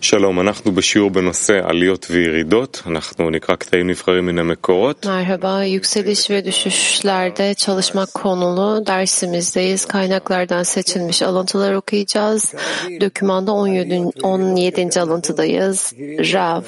שלום, 0.00 0.40
אנחנו 0.40 0.72
בשיעור 0.72 1.10
בנושא 1.10 1.60
עליות 1.64 2.06
וירידות, 2.10 2.82
אנחנו 2.86 3.30
נקרא 3.30 3.56
קטעים 3.56 3.86
נבחרים 3.90 4.26
מן 4.26 4.38
המקורות. 4.38 5.06
Merhaba, 5.06 5.64
yükseliş 5.64 6.30
ve 6.30 6.44
düşüşlerde 6.44 7.54
çalışmak 7.54 8.14
konulu 8.14 8.86
dersimizdeyiz. 8.86 9.84
Kaynaklardan 9.84 10.62
seçilmiş 10.62 11.22
alıntılar 11.22 11.72
okuyacağız. 11.72 12.54
Dökümanda 13.00 13.52
17. 13.52 14.02
17. 14.22 15.00
alıntıdayız. 15.00 15.92
Rav. 16.32 16.62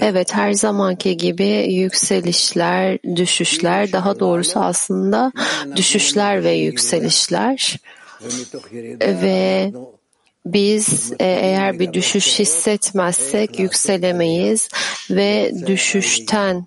Evet, 0.00 0.34
her 0.34 0.52
zamanki 0.52 1.16
gibi 1.16 1.74
yükselişler, 1.74 2.98
düşüşler, 3.16 3.92
daha 3.92 4.20
doğrusu 4.20 4.60
aslında 4.60 5.32
düşüşler 5.76 6.44
ve 6.44 6.52
yükselişler 6.52 7.76
ve 9.00 9.72
biz 10.53 11.11
e, 11.19 11.25
eğer 11.25 11.79
bir 11.79 11.93
düşüş 11.93 12.39
hissetmezsek 12.39 13.59
yükselemeyiz 13.59 14.69
ve 15.09 15.51
düşüşten 15.67 16.65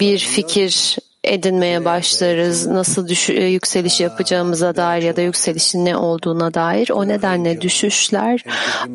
bir 0.00 0.18
fikir 0.18 0.96
edinmeye 1.24 1.84
başlarız. 1.84 2.66
Nasıl 2.66 3.08
düş- 3.08 3.30
e, 3.30 3.44
yükseliş 3.44 4.00
yapacağımıza 4.00 4.76
dair 4.76 5.02
ya 5.02 5.16
da 5.16 5.20
yükselişin 5.20 5.84
ne 5.84 5.96
olduğuna 5.96 6.54
dair. 6.54 6.90
O 6.90 7.08
nedenle 7.08 7.60
düşüşler 7.60 8.44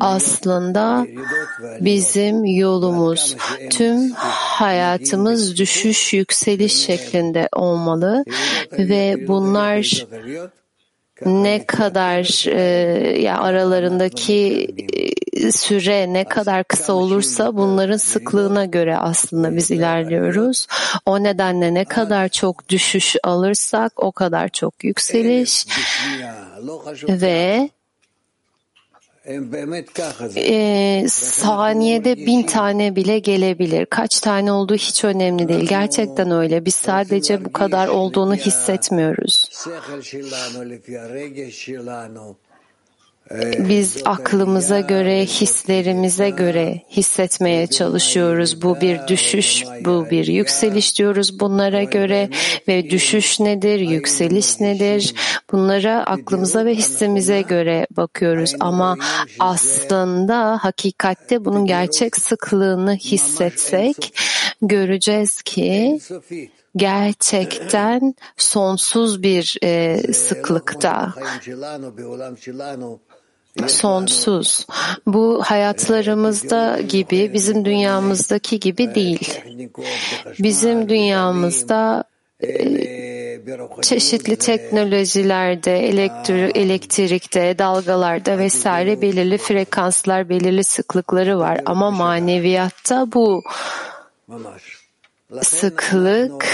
aslında 0.00 1.06
bizim 1.80 2.44
yolumuz. 2.44 3.36
Tüm 3.70 4.12
hayatımız 4.36 5.56
düşüş 5.56 6.12
yükseliş 6.12 6.72
şeklinde 6.72 7.48
olmalı 7.52 8.24
ve 8.78 9.28
bunlar 9.28 10.06
ne 11.24 11.66
kadar 11.66 12.46
e, 12.48 12.60
ya 13.20 13.40
aralarındaki 13.40 14.68
e, 15.32 15.52
süre 15.52 16.12
ne 16.12 16.24
kadar 16.24 16.64
kısa 16.64 16.92
olursa 16.92 17.56
bunların 17.56 17.96
sıklığına 17.96 18.64
göre 18.64 18.96
aslında 18.96 19.56
biz 19.56 19.70
ilerliyoruz. 19.70 20.66
O 21.06 21.22
nedenle 21.22 21.74
ne 21.74 21.84
kadar 21.84 22.28
çok 22.28 22.68
düşüş 22.68 23.16
alırsak 23.24 23.92
o 23.96 24.12
kadar 24.12 24.48
çok 24.48 24.84
yükseliş 24.84 25.66
ve 27.08 27.70
e, 30.36 31.08
saniyede 31.08 32.16
bin 32.16 32.42
tane 32.42 32.96
bile 32.96 33.18
gelebilir. 33.18 33.86
Kaç 33.86 34.20
tane 34.20 34.52
olduğu 34.52 34.74
hiç 34.74 35.04
önemli 35.04 35.48
değil. 35.48 35.68
Gerçekten 35.68 36.30
öyle. 36.30 36.64
Biz 36.64 36.74
sadece 36.74 37.44
bu 37.44 37.52
kadar 37.52 37.88
olduğunu 37.88 38.34
hissetmiyoruz. 38.34 39.48
Biz 43.58 43.96
aklımıza 44.04 44.80
göre, 44.80 45.26
hislerimize 45.26 46.30
göre 46.30 46.82
hissetmeye 46.90 47.66
çalışıyoruz. 47.66 48.62
Bu 48.62 48.80
bir 48.80 49.06
düşüş, 49.08 49.64
bu 49.84 50.06
bir 50.10 50.26
yükseliş 50.26 50.98
diyoruz 50.98 51.40
bunlara 51.40 51.82
göre 51.82 52.30
ve 52.68 52.90
düşüş 52.90 53.40
nedir, 53.40 53.80
yükseliş 53.80 54.60
nedir? 54.60 55.14
Bunlara 55.52 56.06
aklımıza 56.06 56.64
ve 56.64 56.74
hissimize 56.74 57.42
göre 57.42 57.86
bakıyoruz. 57.90 58.54
Ama 58.60 58.96
aslında 59.38 60.58
hakikatte 60.62 61.44
bunun 61.44 61.66
gerçek 61.66 62.16
sıklığını 62.16 62.94
hissetsek 62.94 64.14
göreceğiz 64.62 65.42
ki 65.42 66.00
gerçekten 66.76 68.14
sonsuz 68.36 69.22
bir 69.22 69.58
e, 69.62 70.02
sıklıkta 70.12 71.14
sonsuz. 73.66 74.66
Bu 75.06 75.42
hayatlarımızda 75.44 76.80
gibi, 76.88 77.32
bizim 77.32 77.64
dünyamızdaki 77.64 78.60
gibi 78.60 78.94
değil. 78.94 79.40
Bizim 80.38 80.88
dünyamızda 80.88 82.04
çeşitli 83.82 84.36
teknolojilerde, 84.36 85.88
elektri 85.88 86.50
elektrikte, 86.54 87.58
dalgalarda 87.58 88.38
vesaire 88.38 89.00
belirli 89.00 89.38
frekanslar, 89.38 90.28
belirli 90.28 90.64
sıklıkları 90.64 91.38
var. 91.38 91.60
Ama 91.66 91.90
maneviyatta 91.90 93.12
bu 93.12 93.42
sıklık 95.42 96.46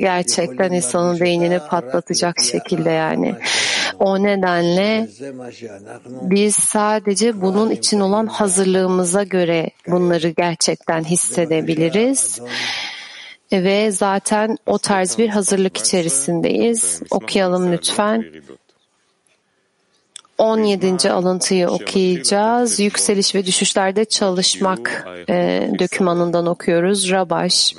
gerçekten 0.00 0.72
insanın 0.72 1.20
beynini 1.20 1.58
patlatacak 1.70 2.40
şekilde 2.42 2.90
yani. 2.90 3.34
O 3.98 4.22
nedenle 4.22 5.08
biz 6.22 6.54
sadece 6.54 7.40
bunun 7.40 7.70
için 7.70 8.00
olan 8.00 8.26
hazırlığımıza 8.26 9.22
göre 9.22 9.70
bunları 9.86 10.28
gerçekten 10.28 11.04
hissedebiliriz. 11.04 12.40
Ve 13.52 13.90
zaten 13.90 14.58
o 14.66 14.78
tarz 14.78 15.18
bir 15.18 15.28
hazırlık 15.28 15.76
içerisindeyiz. 15.76 17.02
Okuyalım 17.10 17.72
lütfen. 17.72 18.24
17. 20.38 21.10
alıntıyı 21.10 21.68
okuyacağız. 21.68 22.80
Yükseliş 22.80 23.34
ve 23.34 23.46
düşüşlerde 23.46 24.04
çalışmak 24.04 25.08
e, 25.28 25.70
dökümanından 25.78 26.46
okuyoruz. 26.46 27.10
Rabaş. 27.10 27.74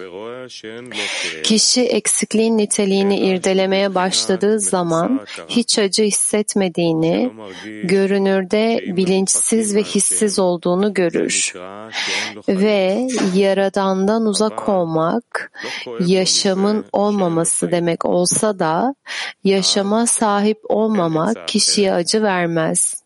Kişi 1.43 1.81
eksikliğin 1.81 2.57
niteliğini 2.57 3.19
irdelemeye 3.19 3.95
başladığı 3.95 4.59
zaman 4.59 5.25
hiç 5.47 5.79
acı 5.79 6.03
hissetmediğini, 6.03 7.31
görünürde 7.83 8.83
bilinçsiz 8.87 9.75
ve 9.75 9.83
hissiz 9.83 10.39
olduğunu 10.39 10.93
görür. 10.93 11.53
Ve 12.49 13.07
yaradandan 13.35 14.25
uzak 14.25 14.69
olmak, 14.69 15.51
yaşamın 15.99 16.85
olmaması 16.91 17.71
demek 17.71 18.05
olsa 18.05 18.59
da, 18.59 18.95
yaşama 19.43 20.05
sahip 20.05 20.57
olmamak 20.69 21.47
kişiye 21.47 21.93
acı 21.93 22.23
vermez 22.23 22.44
vermez. 22.45 23.05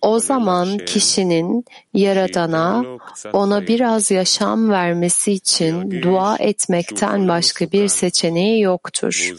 O 0.00 0.18
zaman 0.18 0.78
kişinin 0.78 1.64
Yaradan'a 1.94 2.84
ona 3.32 3.66
biraz 3.66 4.10
yaşam 4.10 4.70
vermesi 4.70 5.32
için 5.32 6.02
dua 6.02 6.36
etmekten 6.36 7.28
başka 7.28 7.72
bir 7.72 7.88
seçeneği 7.88 8.62
yoktur. 8.62 9.32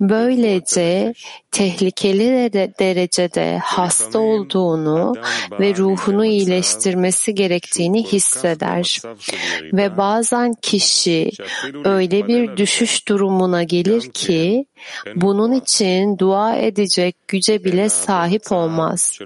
Böylece 0.00 1.14
tehlikeli 1.50 2.52
derecede 2.78 3.58
hasta 3.64 4.18
olduğunu 4.18 5.14
ve 5.60 5.76
ruhunu 5.76 6.26
iyileştirmesi 6.26 7.34
gerektiğini 7.34 8.04
hisseder. 8.04 9.00
Ve 9.72 9.96
bazen 9.96 10.54
kişi 10.62 11.30
öyle 11.84 12.26
bir 12.28 12.56
düşüş 12.56 13.08
durumuna 13.08 13.62
gelir 13.62 14.10
ki 14.10 14.66
bunun 15.14 15.52
için 15.52 16.18
dua 16.18 16.56
edecek 16.56 17.16
güce 17.28 17.64
bile 17.64 17.88
sahip 17.88 18.52
olmaz. 18.52 19.18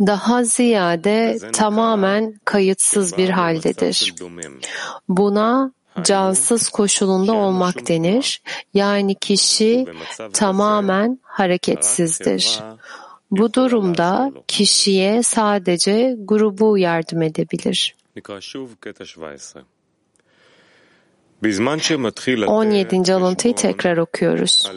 Daha 0.00 0.44
ziyade 0.44 1.38
tamamen 1.52 2.40
kayıtsız 2.44 3.18
bir 3.18 3.30
haldedir. 3.30 4.14
Buna 5.08 5.75
cansız 6.04 6.68
koşulunda 6.68 7.32
olmak 7.34 7.88
denir. 7.88 8.42
Yani 8.74 9.14
kişi 9.14 9.86
tamamen 10.32 11.20
hareketsizdir. 11.22 12.60
Bu 13.30 13.54
durumda 13.54 14.32
kişiye 14.48 15.22
sadece 15.22 16.16
grubu 16.18 16.78
yardım 16.78 17.22
edebilir. 17.22 17.94
17. 22.48 23.14
alıntıyı 23.14 23.54
tekrar 23.54 23.96
okuyoruz. 23.96 24.70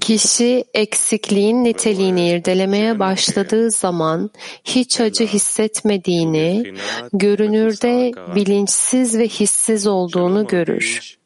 Kişi 0.00 0.64
eksikliğin 0.74 1.64
niteliğini 1.64 2.28
irdelemeye 2.28 2.98
başladığı 2.98 3.70
zaman 3.70 4.30
hiç 4.64 5.00
acı 5.00 5.26
hissetmediğini, 5.26 6.74
görünürde 7.12 8.12
bilinçsiz 8.34 9.18
ve 9.18 9.28
hissiz 9.28 9.86
olduğunu 9.86 10.46
görür. 10.46 11.18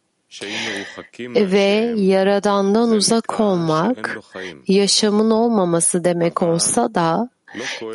Ve 1.21 1.95
Yaradan'dan 1.97 2.91
uzak 2.91 3.41
olmak, 3.41 4.19
yaşamın 4.69 5.31
olmaması 5.31 6.05
demek 6.05 6.43
olsa 6.43 6.95
da, 6.95 7.31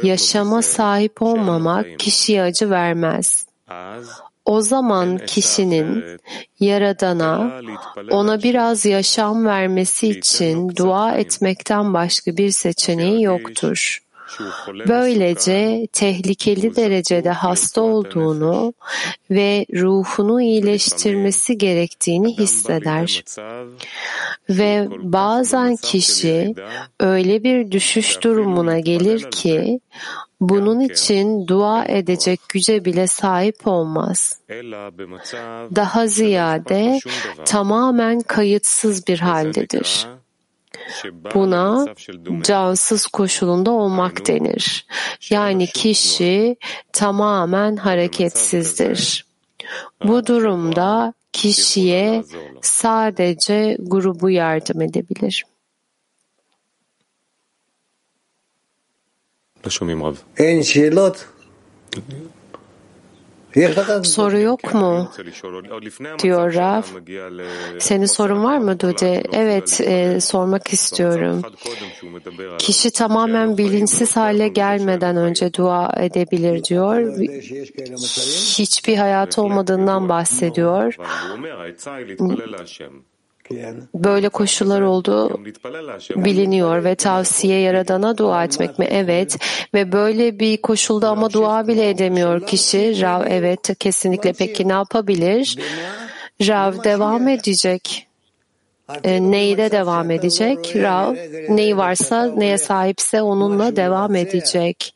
yaşama 0.03 0.61
sahip 0.61 1.21
olmamak 1.21 1.99
kişiye 1.99 2.41
acı 2.41 2.69
vermez. 2.69 3.47
O 4.45 4.61
zaman 4.61 5.17
kişinin 5.17 6.03
Yaradan'a 6.59 7.61
ona 8.11 8.43
biraz 8.43 8.85
yaşam 8.85 9.45
vermesi 9.45 10.09
için 10.09 10.75
dua 10.75 11.11
etmekten 11.11 11.93
başka 11.93 12.37
bir 12.37 12.49
seçeneği 12.49 13.23
yoktur. 13.23 14.01
Böylece 14.87 15.87
tehlikeli 15.93 16.75
derecede 16.75 17.29
hasta 17.29 17.81
olduğunu 17.81 18.73
ve 19.31 19.65
ruhunu 19.73 20.41
iyileştirmesi 20.41 21.57
gerektiğini 21.57 22.37
hisseder. 22.37 23.23
Ve 24.49 24.87
bazen 25.01 25.75
kişi 25.75 26.55
öyle 26.99 27.43
bir 27.43 27.71
düşüş 27.71 28.23
durumuna 28.23 28.79
gelir 28.79 29.31
ki 29.31 29.79
bunun 30.41 30.79
için 30.79 31.47
dua 31.47 31.85
edecek 31.85 32.39
güce 32.49 32.85
bile 32.85 33.07
sahip 33.07 33.67
olmaz. 33.67 34.39
Daha 35.75 36.07
ziyade 36.07 36.99
tamamen 37.45 38.19
kayıtsız 38.19 39.07
bir 39.07 39.19
haldedir. 39.19 40.07
Buna 41.33 41.85
cansız 42.43 43.07
koşulunda 43.07 43.71
olmak 43.71 44.27
denir. 44.27 44.85
Yani 45.29 45.67
kişi 45.67 46.57
tamamen 46.93 47.75
hareketsizdir. 47.75 49.25
Bu 50.03 50.25
durumda 50.25 51.13
kişiye 51.33 52.23
sadece 52.61 53.77
grubu 53.79 54.29
yardım 54.29 54.81
edebilir. 54.81 55.45
אין 60.38 60.62
שאלות? 60.62 61.26
Soru 64.02 64.38
yok 64.38 64.74
mu? 64.74 65.08
diyor 66.22 66.54
Rav. 66.54 66.82
Senin 67.78 68.06
sorun 68.06 68.44
var 68.44 68.58
mı 68.58 68.80
Dude? 68.80 69.22
Evet, 69.32 69.80
e, 69.80 70.20
sormak 70.20 70.72
istiyorum. 70.72 71.42
Kişi 72.58 72.90
tamamen 72.90 73.58
bilinçsiz 73.58 74.16
hale 74.16 74.48
gelmeden 74.48 75.16
önce 75.16 75.52
dua 75.52 75.92
edebilir 75.96 76.64
diyor. 76.64 77.18
Hiçbir 78.58 78.96
hayat 78.96 79.38
olmadığından 79.38 80.08
bahsediyor. 80.08 80.96
Böyle 83.93 84.29
koşullar 84.29 84.81
olduğu 84.81 85.45
biliniyor 86.15 86.83
ve 86.83 86.95
tavsiye 86.95 87.59
yaradana 87.59 88.17
dua 88.17 88.43
etmek 88.43 88.79
mi? 88.79 88.87
Evet. 88.89 89.37
Ve 89.73 89.91
böyle 89.91 90.39
bir 90.39 90.61
koşulda 90.61 91.09
ama 91.09 91.33
dua 91.33 91.67
bile 91.67 91.89
edemiyor 91.89 92.47
kişi. 92.47 93.01
Rav 93.01 93.23
evet 93.29 93.79
kesinlikle 93.79 94.33
peki 94.33 94.67
ne 94.67 94.73
yapabilir? 94.73 95.57
Rav 96.47 96.83
devam 96.83 97.27
edecek. 97.27 98.07
E, 99.03 99.31
neyde 99.31 99.71
devam 99.71 100.11
edecek? 100.11 100.75
Rav 100.75 101.15
neyi 101.49 101.77
varsa 101.77 102.25
neye 102.25 102.57
sahipse 102.57 103.21
onunla 103.21 103.75
devam 103.75 104.15
edecek 104.15 104.93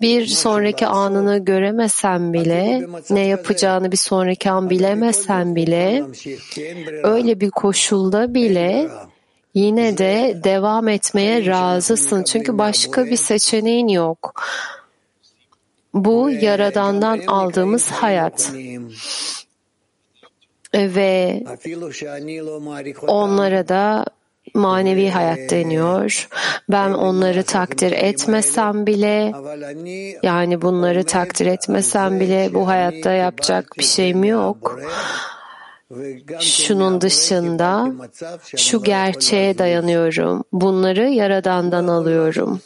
bir 0.00 0.26
sonraki 0.26 0.86
anını 0.86 1.38
göremesen 1.38 2.32
bile, 2.32 2.86
ne 3.10 3.26
yapacağını 3.26 3.92
bir 3.92 3.96
sonraki 3.96 4.50
an 4.50 4.70
bilemesen 4.70 5.56
bile, 5.56 6.04
öyle 7.02 7.40
bir 7.40 7.50
koşulda 7.50 8.34
bile 8.34 8.88
yine 9.54 9.98
de 9.98 10.40
devam 10.44 10.88
etmeye 10.88 11.46
razısın. 11.46 12.22
Çünkü 12.22 12.58
başka 12.58 13.04
bir 13.06 13.16
seçeneğin 13.16 13.88
yok. 13.88 14.42
Bu 15.94 16.30
Yaradan'dan 16.30 17.20
aldığımız 17.26 17.90
hayat. 17.90 18.52
Ve 20.74 21.44
onlara 23.06 23.68
da 23.68 24.04
manevi 24.54 25.10
hayat 25.10 25.50
deniyor. 25.50 26.28
Ben 26.70 26.90
onları 26.90 27.42
takdir 27.42 27.92
etmesem 27.92 28.86
bile 28.86 29.32
yani 30.22 30.62
bunları 30.62 31.04
takdir 31.04 31.46
etmesem 31.46 32.20
bile 32.20 32.50
bu 32.54 32.68
hayatta 32.68 33.12
yapacak 33.12 33.66
bir 33.78 33.84
şeyim 33.84 34.24
yok. 34.24 34.80
Şunun 36.40 37.00
dışında 37.00 37.92
şu 38.56 38.82
gerçeğe 38.82 39.58
dayanıyorum. 39.58 40.44
Bunları 40.52 41.08
Yaradan'dan 41.08 41.88
alıyorum 41.88 42.60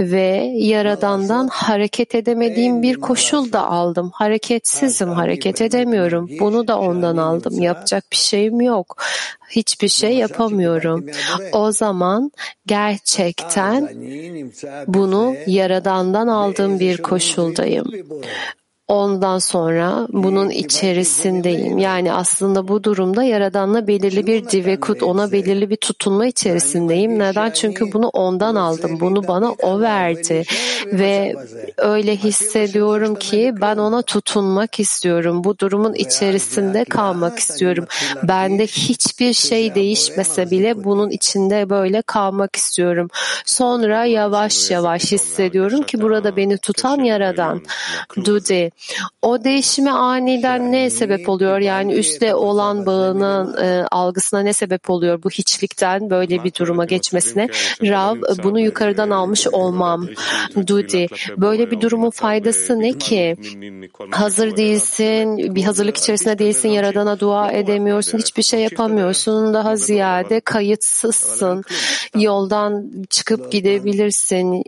ve 0.00 0.52
Yaradan'dan 0.54 1.48
hareket 1.48 2.14
edemediğim 2.14 2.82
bir 2.82 2.96
koşul 2.96 3.52
da 3.52 3.66
aldım. 3.70 4.10
Hareketsizim, 4.14 5.08
hareket 5.08 5.60
edemiyorum. 5.60 6.30
Bunu 6.40 6.68
da 6.68 6.78
ondan 6.78 7.16
aldım. 7.16 7.62
Yapacak 7.62 8.04
bir 8.12 8.16
şeyim 8.16 8.60
yok. 8.60 8.96
Hiçbir 9.50 9.88
şey 9.88 10.16
yapamıyorum. 10.16 11.06
O 11.52 11.72
zaman 11.72 12.30
gerçekten 12.66 13.88
bunu 14.86 15.34
Yaradan'dan 15.46 16.28
aldığım 16.28 16.80
bir 16.80 17.02
koşuldayım. 17.02 17.86
Ondan 18.88 19.38
sonra 19.38 20.06
bunun 20.12 20.50
içerisindeyim. 20.50 21.78
Yani 21.78 22.12
aslında 22.12 22.68
bu 22.68 22.84
durumda 22.84 23.22
Yaradan'la 23.22 23.86
belirli 23.86 24.26
bir 24.26 24.48
divekut, 24.48 25.02
ona 25.02 25.32
belirli 25.32 25.70
bir 25.70 25.76
tutunma 25.76 26.26
içerisindeyim. 26.26 27.18
Neden? 27.18 27.50
Çünkü 27.50 27.92
bunu 27.92 28.08
ondan 28.08 28.54
aldım. 28.54 29.00
Bunu 29.00 29.28
bana 29.28 29.52
o 29.52 29.80
verdi. 29.80 30.44
Ve 30.86 31.34
öyle 31.76 32.16
hissediyorum 32.16 33.14
ki 33.14 33.54
ben 33.60 33.76
ona 33.76 34.02
tutunmak 34.02 34.80
istiyorum. 34.80 35.44
Bu 35.44 35.58
durumun 35.58 35.94
içerisinde 35.94 36.84
kalmak 36.84 37.38
istiyorum. 37.38 37.86
Bende 38.22 38.66
hiçbir 38.66 39.32
şey 39.32 39.74
değişmese 39.74 40.50
bile 40.50 40.84
bunun 40.84 41.10
içinde 41.10 41.70
böyle 41.70 42.02
kalmak 42.02 42.56
istiyorum. 42.56 43.10
Sonra 43.44 44.04
yavaş 44.04 44.70
yavaş 44.70 45.12
hissediyorum 45.12 45.82
ki 45.82 46.00
burada 46.00 46.36
beni 46.36 46.58
tutan 46.58 47.04
Yaradan. 47.04 47.62
Dudi 48.24 48.70
o 49.22 49.44
değişime 49.44 49.90
aniden 49.90 50.72
ne 50.72 50.90
sebep 50.90 51.28
oluyor? 51.28 51.58
Yani 51.58 51.92
üstte 51.92 52.34
olan 52.34 52.86
bağının 52.86 53.56
e, 53.62 53.86
algısına 53.90 54.40
ne 54.40 54.52
sebep 54.52 54.90
oluyor 54.90 55.22
bu 55.22 55.30
hiçlikten 55.30 56.10
böyle 56.10 56.44
bir 56.44 56.54
duruma 56.54 56.84
geçmesine? 56.84 57.48
Rav 57.82 58.16
bunu 58.42 58.60
yukarıdan 58.60 59.10
almış 59.10 59.46
olmam. 59.46 60.08
Dudi 60.66 61.06
böyle 61.36 61.70
bir 61.70 61.80
durumun 61.80 62.10
faydası 62.10 62.80
ne 62.80 62.92
ki? 62.92 63.36
Hazır 64.10 64.56
değilsin, 64.56 65.54
bir 65.54 65.62
hazırlık 65.62 65.96
içerisinde 65.96 66.38
değilsin, 66.38 66.68
Yaradan'a 66.68 67.20
dua 67.20 67.52
edemiyorsun, 67.52 68.18
hiçbir 68.18 68.42
şey 68.42 68.60
yapamıyorsun. 68.60 69.54
Daha 69.54 69.76
ziyade 69.76 70.40
kayıtsızsın. 70.40 71.64
Yoldan 72.14 72.90
çıkıp 73.10 73.52
gidebilirsin. 73.52 74.62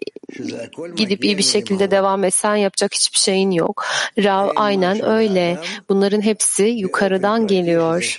Gidip 0.97 1.25
iyi 1.25 1.39
bir 1.39 1.43
şekilde 1.43 1.91
devam 1.91 2.25
etsen 2.25 2.57
yapacak 2.57 2.95
hiçbir 2.95 3.19
şeyin 3.19 3.51
yok. 3.51 3.85
Rav 4.19 4.49
aynen 4.57 5.05
öyle. 5.05 5.59
Bunların 5.89 6.21
hepsi 6.21 6.65
yukarıdan 6.65 7.47
geliyor. 7.47 8.19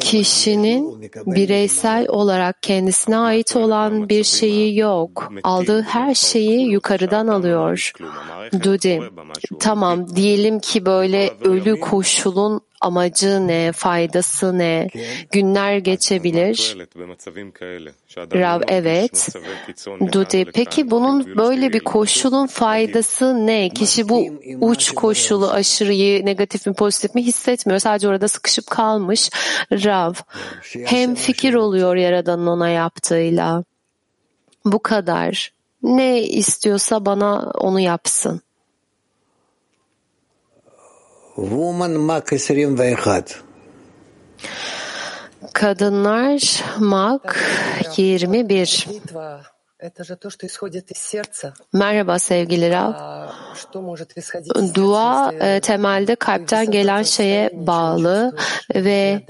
Kişinin 0.00 1.02
bireysel 1.26 2.08
olarak 2.08 2.62
kendisine 2.62 3.18
ait 3.18 3.56
olan 3.56 4.08
bir 4.08 4.24
şeyi 4.24 4.78
yok. 4.78 5.32
Aldığı 5.42 5.82
her 5.82 6.14
şeyi 6.14 6.70
yukarıdan 6.70 7.26
alıyor. 7.26 7.92
Dudi, 8.62 9.00
tamam 9.60 10.16
diyelim 10.16 10.60
ki 10.60 10.86
böyle 10.86 11.30
ölü 11.44 11.80
koşulun 11.80 12.60
amacı 12.80 13.46
ne, 13.48 13.72
faydası 13.72 14.58
ne? 14.58 14.88
Günler 15.30 15.78
geçebilir. 15.78 16.76
Rav 18.16 18.60
evet. 18.68 19.28
Dudi 20.12 20.44
peki 20.54 20.90
bunun 20.90 21.36
böyle 21.36 21.72
bir 21.72 21.80
koşulun 21.80 22.46
faydası 22.46 23.46
ne? 23.46 23.68
Kişi 23.68 24.08
bu 24.08 24.28
uç 24.60 24.90
koşulu 24.90 25.50
aşırıyı 25.50 26.26
negatif 26.26 26.66
mi 26.66 26.74
pozitif 26.74 27.14
mi 27.14 27.22
hissetmiyor. 27.22 27.80
Sadece 27.80 28.08
orada 28.08 28.28
sıkışıp 28.28 28.66
kalmış. 28.66 29.30
Rav 29.72 30.12
hem 30.84 31.14
fikir 31.14 31.54
oluyor 31.54 31.96
Yaradan'ın 31.96 32.46
ona 32.46 32.68
yaptığıyla. 32.68 33.64
Bu 34.64 34.82
kadar. 34.82 35.52
Ne 35.82 36.22
istiyorsa 36.22 37.06
bana 37.06 37.50
onu 37.54 37.80
yapsın. 37.80 38.40
Woman 41.40 41.90
Mak 41.90 42.32
21. 42.32 43.42
Kadınlar 45.52 46.64
Mak 46.78 47.38
21. 47.96 48.86
Merhaba 51.72 52.18
sevgili 52.18 52.70
Rav. 52.70 52.92
Dua 54.74 55.32
e, 55.32 55.60
temelde 55.60 56.14
kalpten 56.14 56.70
gelen 56.70 57.02
şeye 57.02 57.50
bağlı 57.52 58.36
ve 58.74 59.22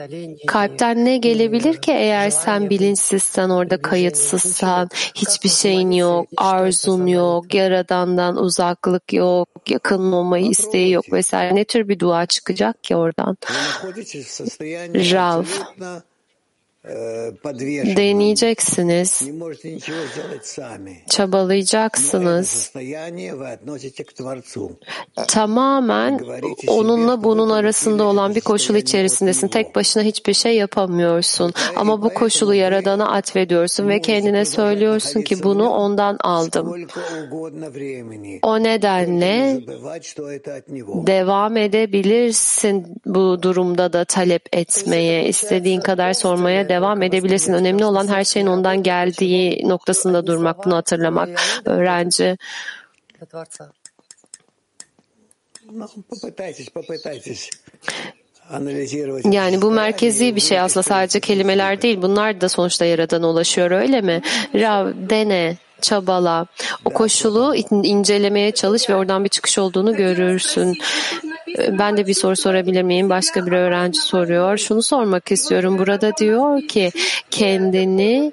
kalpten 0.47 1.04
ne 1.04 1.16
gelebilir 1.16 1.76
ki 1.76 1.92
eğer 1.92 2.30
sen 2.30 2.71
bilinçsizsen, 2.71 3.49
orada 3.49 3.83
kayıtsızsan, 3.83 4.88
hiçbir 5.14 5.49
şeyin 5.49 5.90
yok, 5.90 6.28
arzun 6.37 7.07
yok, 7.07 7.54
yaradandan 7.54 8.37
uzaklık 8.37 9.12
yok, 9.12 9.49
yakın 9.69 10.12
olmayı 10.12 10.47
isteği 10.47 10.90
yok 10.90 11.12
vesaire. 11.12 11.54
Ne 11.54 11.64
tür 11.64 11.88
bir 11.88 11.99
dua 11.99 12.26
çıkacak 12.26 12.85
ki 12.85 12.97
oradan? 12.97 13.37
Rav 15.12 15.45
deneyeceksiniz, 17.97 19.29
çabalayacaksınız. 21.09 22.73
Tamamen 25.29 26.21
onunla 26.67 27.25
bunun 27.25 27.51
arasında 27.51 28.05
olan 28.05 28.35
bir 28.35 28.41
koşul 28.41 28.75
içerisindesin. 28.75 29.49
Tek 29.49 29.75
başına 29.75 30.03
hiçbir 30.03 30.35
şey 30.35 30.57
yapamıyorsun. 30.57 31.53
Ama 31.77 32.03
bu 32.03 32.15
koşulu 32.15 32.55
Yaradan'a 32.55 33.13
atfediyorsun 33.13 33.89
ve 33.89 34.01
kendine 34.01 34.45
söylüyorsun 34.45 35.23
ki 35.23 35.43
bunu 35.43 35.69
ondan 35.69 36.17
aldım. 36.21 36.87
O 38.43 38.63
nedenle 38.63 39.61
devam 41.07 41.57
edebilirsin 41.57 43.01
bu 43.07 43.43
durumda 43.43 43.93
da 43.93 44.05
talep 44.05 44.43
etmeye, 44.53 45.29
istediğin 45.29 45.81
kadar 45.81 46.13
sormaya 46.13 46.70
devam 46.71 47.03
edebilirsin. 47.03 47.53
Önemli 47.53 47.85
olan 47.85 48.09
her 48.09 48.25
şeyin 48.25 48.47
ondan 48.47 48.83
geldiği 48.83 49.69
noktasında 49.69 50.27
durmak, 50.27 50.65
bunu 50.67 50.77
hatırlamak. 50.77 51.29
Öğrenci 51.65 52.37
yani 59.31 59.62
bu 59.62 59.71
merkezi 59.71 60.37
bir 60.37 60.41
şey 60.41 60.61
aslında 60.61 60.83
sadece 60.83 61.21
kelimeler 61.21 61.83
değil. 61.83 62.03
Bunlar 62.03 62.41
da 62.41 62.49
sonuçta 62.49 62.85
Yaradan'a 62.85 63.29
ulaşıyor 63.29 63.71
öyle 63.71 64.00
mi? 64.00 64.23
Rav, 64.55 64.93
dene, 65.11 65.57
çabala. 65.81 66.47
O 66.85 66.91
koşulu 66.91 67.55
incelemeye 67.83 68.50
çalış 68.50 68.91
ve 68.91 68.95
oradan 68.95 69.25
bir 69.25 69.29
çıkış 69.29 69.59
olduğunu 69.59 69.97
görürsün. 69.97 70.79
Ee, 71.59 71.78
ben 71.78 71.97
de 71.97 72.07
bir 72.07 72.14
soru 72.14 72.37
sorabilir 72.37 72.83
miyim? 72.83 73.11
Başka 73.11 73.47
bir 73.47 73.52
öğrenci 73.52 74.00
soruyor. 74.00 74.59
Şunu 74.59 74.83
sormak 74.83 75.33
istiyorum. 75.33 75.78
Burada 75.78 76.16
diyor 76.16 76.69
ki 76.69 76.92
kendini 77.30 78.33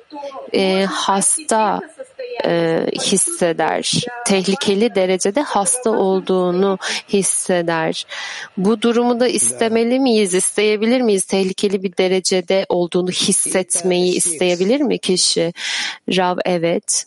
e, 0.54 0.86
hasta 0.86 1.82
e, 2.46 2.86
hisseder. 3.02 4.06
Tehlikeli 4.26 4.96
derecede 4.96 5.42
hasta 5.42 5.90
olduğunu 5.90 6.78
hisseder. 7.10 8.06
Bu 8.58 8.82
durumu 8.82 9.20
da 9.20 9.28
istemeli 9.28 10.00
miyiz? 10.00 10.34
İsteyebilir 10.34 11.02
miyiz? 11.02 11.26
Tehlikeli 11.26 11.84
bir 11.84 11.98
derecede 11.98 12.66
olduğunu 12.70 13.12
hissetmeyi 13.12 14.16
isteyebilir 14.16 14.82
mi 14.82 15.00
kişi? 15.00 15.54
Rav 16.10 16.38
evet. 16.46 17.06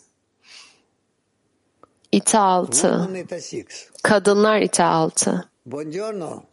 İti 2.12 2.38
altı. 2.38 3.08
Kadınlar 4.02 4.60
ite 4.60 4.84
altı. 4.84 5.49
Buongiorno. 5.62 6.44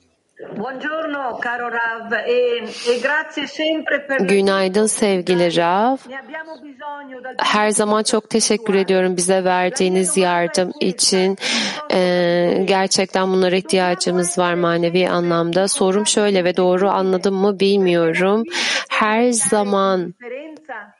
Buongiorno 0.56 1.40
caro 1.40 1.70
Rav 1.70 2.12
e, 2.14 2.62
e 2.88 3.00
grazie 3.00 3.48
sempre 3.48 4.06
per 4.06 4.26
Günaydın 4.28 4.86
sevgili 4.86 5.56
Rav. 5.56 5.98
ne 6.08 6.20
abbiamo 6.20 6.62
bisogno 6.64 7.24
dal 7.24 7.36
Her 7.40 7.70
zaman 7.70 8.04
çok 8.04 8.30
teşekkür 8.30 8.74
ediyorum 8.74 9.18
bize 9.18 9.44
verdiğiniz 9.44 10.18
yardım 10.18 10.74
için. 10.80 11.38
Ee, 11.94 12.64
gerçekten 12.66 13.28
bunlara 13.28 13.56
ihtiyacımız 13.56 14.38
var 14.38 14.54
manevi 14.54 15.10
anlamda. 15.10 15.68
Sorum 15.68 16.08
şöyle 16.08 16.44
ve 16.44 16.58
doğru 16.58 16.90
anladım 16.90 17.36
mı 17.36 17.60
bilmiyorum. 17.60 18.44
Her 18.90 19.32
zaman 19.32 20.14
differenza 20.14 20.94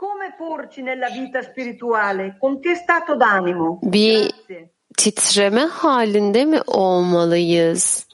come 0.00 0.36
porci 0.38 0.84
nella 0.84 1.08
vita 1.14 1.42
spirituale 1.42 2.38
con 2.40 2.60
che 2.62 2.74
stato 2.74 3.20
d'animo 3.20 3.80
bir 3.82 4.20
Grazie 4.20 4.77
titreme 4.98 5.60
halinde 5.60 6.44
mi 6.44 6.60
olmalıyız? 6.66 8.06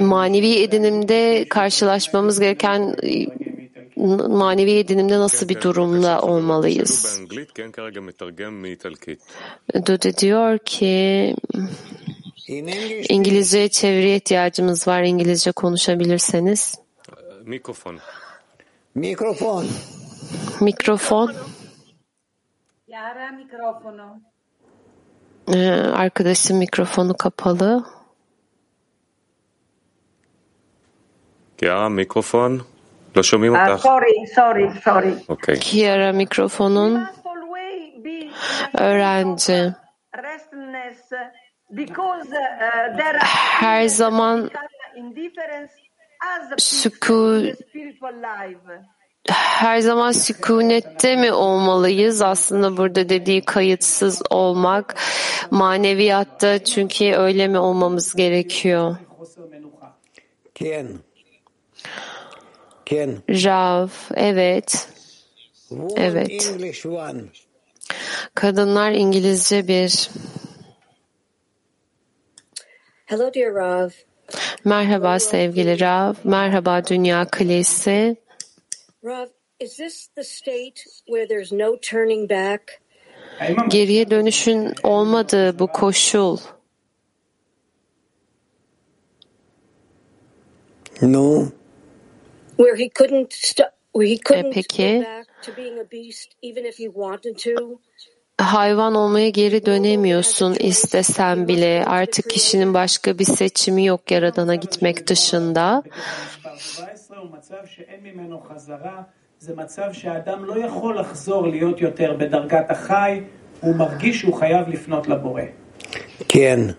Manevi 0.00 0.62
edinimde 0.62 1.46
karşılaşmamız 1.48 2.40
gereken 2.40 2.96
manevi 4.28 4.70
edinimde 4.70 5.18
nasıl 5.18 5.48
bir 5.48 5.60
durumla 5.60 6.22
olmalıyız? 6.22 7.20
Döde 9.86 10.16
diyor 10.16 10.58
ki 10.58 11.34
İngilizceye 13.08 13.68
çeviriye 13.68 14.16
ihtiyacımız 14.16 14.88
var. 14.88 15.02
İngilizce 15.02 15.52
konuşabilirseniz. 15.52 16.78
Mikrofon. 17.44 17.98
Mikrofon. 18.94 19.66
Mikrofon. 20.60 21.34
Yara 22.88 23.30
mikrofonu. 23.32 24.31
Ee, 25.48 25.70
arkadaşın 25.94 26.56
mikrofonu 26.56 27.16
kapalı. 27.16 27.84
Ya 31.60 31.88
mikrofon. 31.88 32.62
Lo 33.16 33.22
şomim 33.22 33.54
ah, 33.54 33.78
sorry, 33.78 34.26
sorry, 34.34 34.72
sorry. 34.84 35.14
Okay. 35.28 35.54
Kiara 35.56 36.12
mikrofonun 36.12 37.06
öğrenci. 38.78 39.74
Her 43.60 43.88
zaman 43.88 44.50
sükû 46.58 47.54
her 49.28 49.80
zaman 49.80 50.12
sükunette 50.12 51.16
mi 51.16 51.32
olmalıyız? 51.32 52.22
Aslında 52.22 52.76
burada 52.76 53.08
dediği 53.08 53.44
kayıtsız 53.44 54.22
olmak 54.30 54.94
maneviyatta 55.50 56.64
çünkü 56.64 57.12
öyle 57.12 57.48
mi 57.48 57.58
olmamız 57.58 58.14
gerekiyor? 58.14 58.96
Ken. 60.54 60.88
Ken. 62.86 63.22
Rav, 63.28 63.88
evet. 64.14 64.88
Evet. 65.96 66.54
Kadınlar 68.34 68.92
İngilizce 68.92 69.68
bir. 69.68 70.10
Hello, 73.06 73.34
dear 73.34 73.54
Rav. 73.54 73.90
Merhaba 74.64 75.18
sevgili 75.18 75.80
Rav, 75.80 76.14
merhaba 76.24 76.84
Dünya 76.84 77.24
Kilisi. 77.24 78.16
Geriye 83.68 84.10
dönüşün 84.10 84.74
olmadığı 84.82 85.58
bu 85.58 85.66
koşul. 85.66 86.38
No. 91.02 91.48
Where 92.56 92.84
he 92.84 92.90
couldn't 92.94 93.32
st- 93.32 93.70
where 93.92 94.10
he 94.10 94.18
couldn't 94.18 94.54
peki. 94.54 94.98
go 94.98 95.04
back 95.04 95.42
to 95.42 95.56
being 95.56 95.78
a 95.78 95.90
beast 95.92 96.30
even 96.42 96.64
if 96.64 96.78
he 96.78 96.84
wanted 96.84 97.36
to? 97.38 97.80
Hayvan 98.38 98.94
olmaya 98.94 99.28
geri 99.28 99.66
dönemiyorsun 99.66 100.54
istesen 100.54 101.48
bile. 101.48 101.84
Artık 101.86 102.30
kişinin 102.30 102.74
başka 102.74 103.18
bir 103.18 103.24
seçimi 103.24 103.86
yok 103.86 104.10
Yaradan'a 104.10 104.54
gitmek 104.54 105.06
dışında. 105.06 105.82
מספר 107.30 107.30
17 107.30 107.30
הוא 107.30 107.30
מצב 107.30 107.66
שאין 107.66 108.00
ממנו 108.02 108.40
חזרה, 108.40 109.02
זה 109.38 109.56
מצב 109.56 109.92
שהאדם 109.92 110.44
לא 110.44 110.58
יכול 110.66 110.98
לחזור 110.98 111.46
להיות 111.46 111.80
יותר 111.80 112.16
בדרגת 112.18 112.70
החי, 112.70 113.20
הוא 113.60 113.76
מרגיש 113.76 114.20
שהוא 114.20 114.34
חייב 114.34 114.68
לפנות 114.68 115.08
לבורא. 115.08 115.42
Ken. 116.28 116.72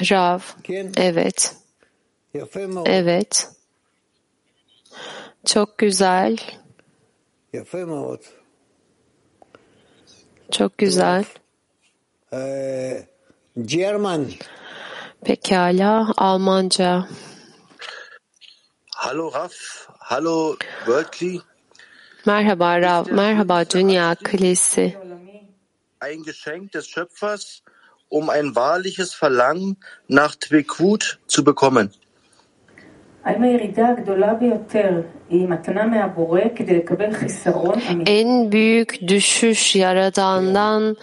Rav, 0.00 0.62
Ken. 0.62 0.96
evet, 0.96 1.54
יפה 2.34 2.66
מאוד. 2.66 2.88
evet. 2.88 3.46
Çok 5.46 5.78
güzel, 5.78 6.36
יפה 7.54 7.84
מאוד. 7.84 8.18
çok 10.50 10.78
güzel. 10.78 11.22
German. 13.56 14.22
Pekala, 15.24 16.12
Almanca. 16.16 17.06
Merhaba 22.26 22.80
Rav, 22.80 23.10
merhaba 23.10 23.64
Dünya 23.64 24.14
Kalesi. 24.14 24.96
Ein 26.00 26.22
Geschenk 26.22 26.72
des 26.72 26.86
Schöpfers, 26.88 27.62
um 28.08 28.30
ein 28.30 28.54
wahrliches 28.54 29.14
Verlangen 29.14 29.76
nach 30.08 30.36
Twekut 30.36 31.18
zu 31.26 31.44
bekommen. 31.44 31.90
En 38.06 38.52
büyük 38.52 39.08
düşüş 39.08 39.76
yaradandan 39.76 40.96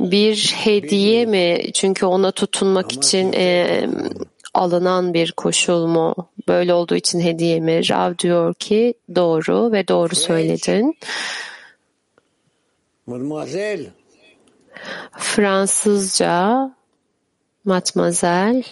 bir 0.00 0.54
hediye 0.56 1.26
mi? 1.26 1.72
Çünkü 1.74 2.06
ona 2.06 2.30
tutunmak 2.30 2.92
için 2.92 3.32
e, 3.32 3.80
alınan 4.54 5.14
bir 5.14 5.32
koşul 5.32 5.86
mu? 5.86 6.14
Böyle 6.48 6.74
olduğu 6.74 6.94
için 6.94 7.20
hediye 7.20 7.60
mi? 7.60 7.88
Rav 7.88 8.18
diyor 8.18 8.54
ki 8.54 8.94
doğru 9.14 9.72
ve 9.72 9.88
doğru 9.88 10.14
söyledin. 10.14 10.98
Mademoiselle. 13.06 13.90
Fransızca, 15.18 16.70
matmazel, 17.64 18.62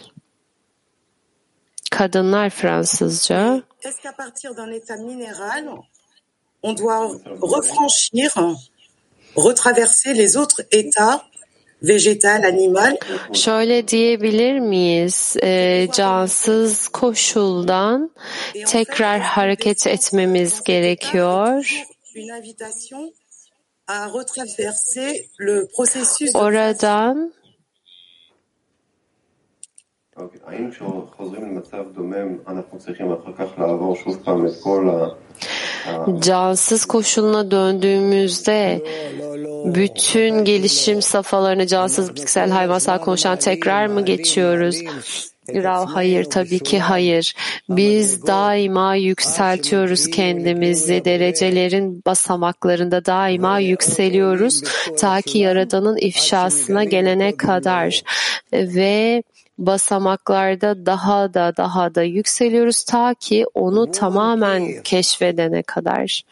Kadınlar 1.90 2.50
Fransızca. 2.50 3.62
Est-ce 3.82 4.00
qu'à 4.02 4.12
partir 4.12 4.54
d'un 4.54 4.70
état 4.70 4.96
minéral, 4.96 5.68
on 6.62 6.72
doit 6.72 7.10
refranchir, 7.42 8.30
retraverser 9.36 10.14
les 10.14 10.36
autres 10.36 10.62
états? 10.70 11.24
Şöyle 13.32 13.88
diyebilir 13.88 14.58
miyiz? 14.58 15.36
E, 15.42 15.86
cansız 15.92 16.88
koşuldan 16.88 18.10
tekrar 18.66 19.20
hareket 19.20 19.86
etmemiz 19.86 20.62
gerekiyor. 20.62 21.84
Oradan 26.34 27.32
האם 30.45 30.71
כשחוזרים 30.71 31.41
למצב 31.41 31.83
דומם 31.95 32.37
אנחנו 32.47 32.77
צריכים 32.79 33.11
אחר 33.11 33.33
כך 33.37 33.59
לעבור 33.59 33.95
שוב 33.95 34.17
פעם 34.23 34.45
את 34.47 34.51
כל 34.63 34.89
ה... 34.89 35.07
cansız 36.21 36.85
koşuluna 36.85 37.51
döndüğümüzde 37.51 38.81
bütün 39.65 40.45
gelişim 40.45 41.01
safhalarını 41.01 41.67
cansız 41.67 42.15
bitkisel 42.15 42.49
hayvansal 42.49 42.97
konuşan 42.97 43.37
tekrar 43.37 43.85
mı 43.87 44.05
geçiyoruz? 44.05 44.81
Rav, 45.49 45.85
hayır 45.85 46.23
tabii 46.23 46.59
ki 46.59 46.79
hayır. 46.79 47.33
Biz 47.69 48.27
daima 48.27 48.95
yükseltiyoruz 48.95 50.07
kendimizi. 50.09 51.05
Derecelerin 51.05 52.01
basamaklarında 52.05 53.05
daima 53.05 53.59
yükseliyoruz. 53.59 54.61
Ta 54.97 55.21
ki 55.21 55.37
Yaradan'ın 55.37 55.97
ifşasına 55.97 56.83
gelene 56.83 57.37
kadar. 57.37 58.01
Ve 58.53 59.23
basamaklarda 59.60 60.86
daha 60.86 61.34
da 61.34 61.56
daha 61.56 61.94
da 61.94 62.02
yükseliyoruz 62.02 62.84
ta 62.84 63.14
ki 63.14 63.44
onu 63.54 63.90
tamamen 63.90 64.82
keşfedene 64.82 65.62
kadar. 65.62 66.22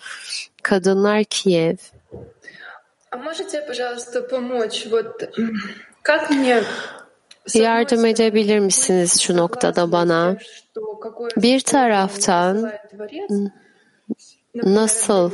Kadınlar 0.62 1.24
Kiev. 1.24 1.76
Yardım 7.54 8.06
edebilir 8.06 8.58
misiniz 8.58 9.20
şu 9.20 9.36
noktada 9.36 9.92
bana? 9.92 10.36
Bir 11.36 11.60
taraftan 11.60 12.72
nasıl 14.54 15.32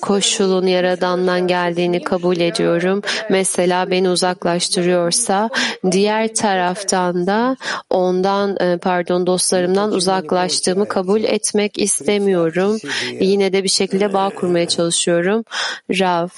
koşulun 0.00 0.66
Yaradan'dan 0.66 1.46
geldiğini 1.46 2.04
kabul 2.04 2.36
ediyorum. 2.36 3.02
Mesela 3.30 3.90
beni 3.90 4.10
uzaklaştırıyorsa, 4.10 5.50
diğer 5.90 6.34
taraftan 6.34 7.26
da 7.26 7.56
ondan, 7.90 8.56
e, 8.60 8.78
pardon 8.78 9.26
dostlarımdan 9.26 9.92
uzaklaştığımı 9.92 10.88
kabul 10.88 11.24
etmek 11.24 11.78
istemiyorum. 11.78 12.78
Yine 13.20 13.52
de 13.52 13.64
bir 13.64 13.68
şekilde 13.68 14.12
bağ 14.12 14.30
kurmaya 14.30 14.68
çalışıyorum. 14.68 15.44
Rav. 15.90 16.28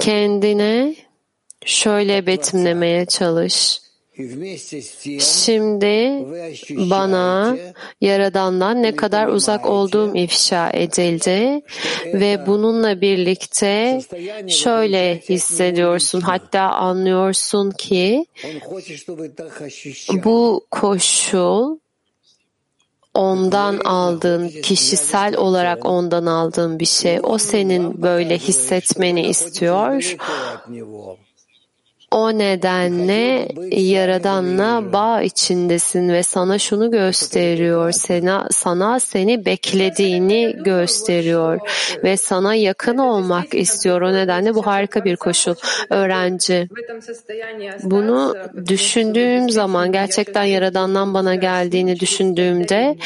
Kendine 0.00 0.94
şöyle 1.64 2.26
betimlemeye 2.26 3.06
çalış. 3.06 3.87
Şimdi 5.20 6.26
bana 6.90 7.56
Yaradan'dan 8.00 8.82
ne 8.82 8.96
kadar 8.96 9.26
uzak 9.26 9.66
olduğum 9.66 10.16
ifşa 10.16 10.70
edildi 10.70 11.62
ve 12.06 12.46
bununla 12.46 13.00
birlikte 13.00 14.00
şöyle 14.48 15.20
hissediyorsun 15.28 16.20
hatta 16.20 16.60
anlıyorsun 16.60 17.70
ki 17.70 18.26
bu 20.24 20.66
koşul 20.70 21.78
ondan 23.14 23.78
aldığın, 23.78 24.48
kişisel 24.48 25.36
olarak 25.36 25.86
ondan 25.86 26.26
aldığın 26.26 26.78
bir 26.78 26.86
şey. 26.86 27.20
O 27.22 27.38
senin 27.38 28.02
böyle 28.02 28.38
hissetmeni 28.38 29.26
istiyor. 29.26 30.16
O 32.10 32.38
nedenle 32.38 33.48
Yaradan'la 33.70 34.92
bağ 34.92 35.22
içindesin 35.22 36.08
ve 36.08 36.22
sana 36.22 36.58
şunu 36.58 36.90
gösteriyor. 36.90 37.92
Sana, 37.92 38.48
sana 38.50 39.00
seni 39.00 39.44
beklediğini 39.46 40.56
gösteriyor 40.64 41.60
ve 42.04 42.16
sana 42.16 42.54
yakın 42.54 42.98
olmak 42.98 43.54
istiyor. 43.54 44.00
O 44.00 44.12
nedenle 44.12 44.54
bu 44.54 44.66
harika 44.66 45.04
bir 45.04 45.16
koşul. 45.16 45.54
Öğrenci. 45.90 46.68
Bunu 47.82 48.34
düşündüğüm 48.68 49.50
zaman 49.50 49.92
gerçekten 49.92 50.44
Yaradan'dan 50.44 51.14
bana 51.14 51.34
geldiğini 51.34 52.00
düşündüğümde 52.00 52.96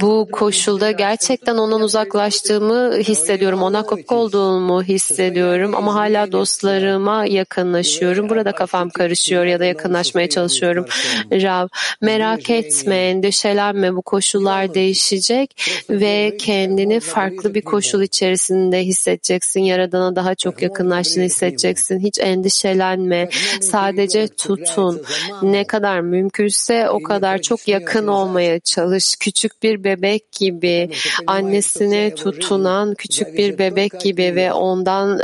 bu 0.00 0.28
koşulda 0.32 0.90
gerçekten 0.90 1.56
ondan 1.56 1.80
uzaklaştığımı 1.80 2.96
hissediyorum. 2.96 3.62
Ona 3.62 3.82
kopuk 3.82 4.12
olduğumu 4.12 4.82
hissediyorum 4.82 5.74
ama 5.74 5.94
hala 5.94 6.32
dostlarıma 6.32 7.26
yakınlaşıyorum. 7.26 8.28
Burada 8.28 8.52
kafam 8.52 8.90
karışıyor 8.90 9.44
ya 9.44 9.60
da 9.60 9.64
yakınlaşmaya 9.64 10.28
çalışıyorum. 10.28 10.86
Rav, 11.32 11.68
merak 12.00 12.50
etme, 12.50 12.96
endişelenme. 12.96 13.96
Bu 13.96 14.02
koşullar 14.02 14.74
değişecek 14.74 15.62
ve 15.90 16.36
kendini 16.38 17.00
farklı 17.00 17.54
bir 17.54 17.62
koşul 17.62 18.02
içerisinde 18.02 18.78
hissedeceksin. 18.84 19.60
Yaradana 19.60 20.16
daha 20.16 20.34
çok 20.34 20.62
yakınlaştığını 20.62 21.24
hissedeceksin. 21.24 22.00
Hiç 22.00 22.18
endişelenme. 22.18 23.28
Sadece 23.60 24.28
tutun. 24.28 25.02
Ne 25.42 25.66
kadar 25.66 26.00
mümkünse 26.00 26.90
o 26.90 27.02
kadar 27.02 27.38
çok 27.38 27.68
yakın 27.68 28.06
olmaya 28.06 28.55
çalış. 28.64 29.16
Küçük 29.16 29.62
bir 29.62 29.84
bebek 29.84 30.32
gibi 30.32 30.90
annesine 31.26 32.14
tutunan 32.14 32.94
küçük 32.94 33.38
bir 33.38 33.58
bebek 33.58 34.00
gibi 34.00 34.32
ve 34.36 34.52
ondan 34.52 35.20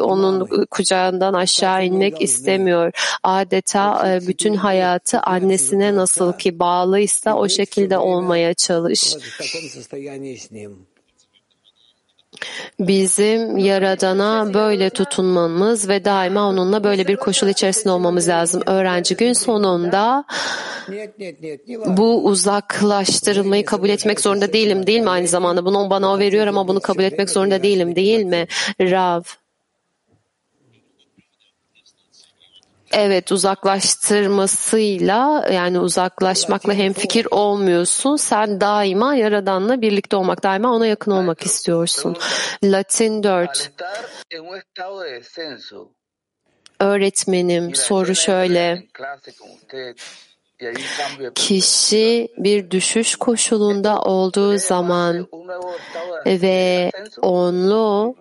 onun 0.00 0.66
kucağından 0.70 1.34
aşağı 1.34 1.84
inmek 1.84 2.22
istemiyor. 2.22 2.92
Adeta 3.22 4.18
bütün 4.26 4.54
hayatı 4.54 5.20
annesine 5.20 5.96
nasıl 5.96 6.32
ki 6.32 6.58
bağlıysa 6.58 7.34
o 7.34 7.48
şekilde 7.48 7.98
olmaya 7.98 8.54
çalış. 8.54 9.14
Bizim 12.80 13.58
Yaradan'a 13.58 14.54
böyle 14.54 14.90
tutunmamız 14.90 15.88
ve 15.88 16.04
daima 16.04 16.48
onunla 16.48 16.84
böyle 16.84 17.08
bir 17.08 17.16
koşul 17.16 17.48
içerisinde 17.48 17.90
olmamız 17.92 18.28
lazım. 18.28 18.62
Öğrenci 18.66 19.16
gün 19.16 19.32
sonunda 19.32 20.24
bu 21.86 22.24
uzaklaştırılmayı 22.24 23.64
kabul 23.64 23.88
etmek 23.88 24.20
zorunda 24.20 24.52
değilim 24.52 24.86
değil 24.86 25.00
mi 25.00 25.10
aynı 25.10 25.28
zamanda? 25.28 25.64
Bunu 25.64 25.90
bana 25.90 26.12
o 26.12 26.18
veriyor 26.18 26.46
ama 26.46 26.68
bunu 26.68 26.80
kabul 26.80 27.02
etmek 27.02 27.30
zorunda 27.30 27.62
değilim 27.62 27.96
değil 27.96 28.24
mi? 28.24 28.46
Rav. 28.80 29.22
Evet 32.92 33.32
uzaklaştırmasıyla 33.32 35.48
yani 35.52 35.80
uzaklaşmakla 35.80 36.74
hemfikir 36.74 37.26
olmuyorsun. 37.30 38.16
Sen 38.16 38.60
daima 38.60 39.14
Yaradan'la 39.14 39.80
birlikte 39.80 40.16
olmak, 40.16 40.42
daima 40.42 40.72
ona 40.72 40.86
yakın 40.86 41.10
olmak 41.10 41.46
istiyorsun. 41.46 42.16
Latin 42.64 43.22
4. 43.22 43.72
Öğretmenim 46.80 47.74
soru 47.74 48.14
şöyle. 48.14 48.82
Kişi 51.34 52.28
bir 52.38 52.70
düşüş 52.70 53.16
koşulunda 53.16 54.00
olduğu 54.00 54.58
zaman 54.58 55.28
ve 56.26 56.90
onlu 57.22 58.14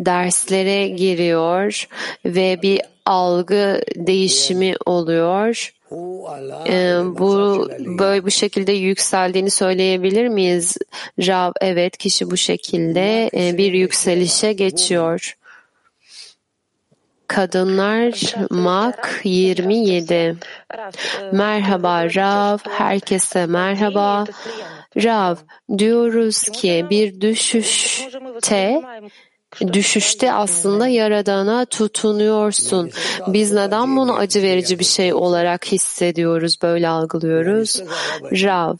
derslere 0.00 0.88
giriyor 0.88 1.88
ve 2.24 2.62
bir 2.62 2.80
algı 3.06 3.80
değişimi 3.96 4.74
oluyor. 4.86 5.72
Ee, 6.68 6.98
bu 7.18 7.68
böyle 7.98 8.24
bu 8.24 8.30
şekilde 8.30 8.72
yükseldiğini 8.72 9.50
söyleyebilir 9.50 10.28
miyiz? 10.28 10.76
Rav 11.26 11.52
evet 11.60 11.96
kişi 11.96 12.30
bu 12.30 12.36
şekilde 12.36 13.30
e, 13.34 13.58
bir 13.58 13.72
yükselişe 13.72 14.52
geçiyor. 14.52 15.36
Kadınlar 17.26 18.34
Mak 18.50 19.20
27 19.24 20.36
Merhaba 21.32 22.14
Rav, 22.14 22.58
herkese 22.68 23.46
merhaba. 23.46 24.24
Rav, 24.96 25.36
diyoruz 25.78 26.42
ki 26.42 26.86
bir 26.90 27.20
düşüşte 27.20 28.82
düşüşte 29.72 30.32
aslında 30.32 30.88
Yaradan'a 30.88 31.64
tutunuyorsun. 31.64 32.90
Biz 33.26 33.52
neden 33.52 33.96
bunu 33.96 34.16
acı 34.16 34.42
verici 34.42 34.78
bir 34.78 34.84
şey 34.84 35.14
olarak 35.14 35.66
hissediyoruz, 35.66 36.62
böyle 36.62 36.88
algılıyoruz? 36.88 37.82
Rav. 38.22 38.76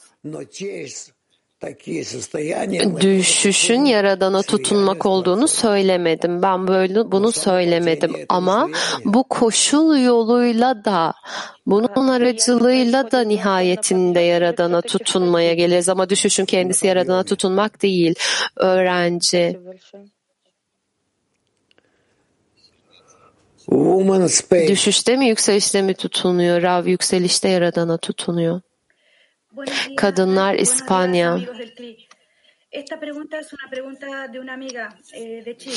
düşüşün 3.01 3.85
yaradana 3.85 4.43
tutunmak 4.43 5.07
olduğunu 5.07 5.49
söylemedim. 5.49 6.43
Ben 6.43 6.69
böyle 6.69 7.13
bunu 7.13 7.33
söylemedim. 7.33 8.17
ama 8.29 8.69
bu 9.05 9.25
koşul 9.25 10.05
yoluyla 10.05 10.85
da 10.85 11.13
bunun 11.67 12.09
aracılığıyla 12.09 13.11
da 13.11 13.21
nihayetinde 13.21 14.21
yaradana 14.21 14.83
tutunmaya 14.83 15.55
geliriz 15.55 15.89
ama 15.89 16.11
düşüşün 16.11 16.45
kendisi 16.45 16.87
yaradana 16.87 17.23
tutunmak 17.23 17.83
değil. 17.83 18.15
Öğrenci 18.57 19.61
Düşüşte 24.69 25.17
mi 25.17 25.29
yükselişte 25.29 25.83
mi 25.83 25.95
tutunuyor? 25.95 26.63
Rav 26.63 26.87
yükselişte 26.87 27.49
yaradana 27.49 27.97
tutunuyor. 27.97 28.61
Kadınlar 29.97 30.55
İspanya. 30.55 31.39
Esta 32.73 33.01
pregunta 33.01 33.37
es 33.37 33.53
una 33.53 33.69
pregunta 33.71 34.33
de 34.33 34.39
una 34.39 34.53
amiga 34.53 34.89
eh, 35.13 35.45
de 35.45 35.59
Chile 35.59 35.77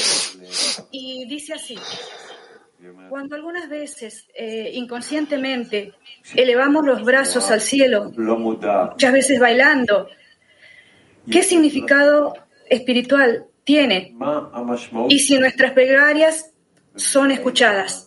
y 0.92 1.26
dice 1.28 1.54
así. 1.56 1.76
Cuando 3.10 3.36
algunas 3.36 3.68
veces 3.70 4.28
eh, 4.36 4.72
inconscientemente 4.74 5.94
elevamos 6.36 6.86
los 6.86 7.04
brazos 7.04 7.50
al 7.50 7.62
cielo, 7.62 8.12
muchas 8.16 9.12
veces 9.12 9.40
bailando, 9.40 10.08
¿qué 11.32 11.42
significado 11.42 12.34
espiritual 12.70 13.46
tiene? 13.64 14.16
Y 15.10 15.20
si 15.20 15.38
nuestras 15.40 15.72
plegarias 15.72 16.53
son 16.98 17.30
escuchadas. 17.30 18.04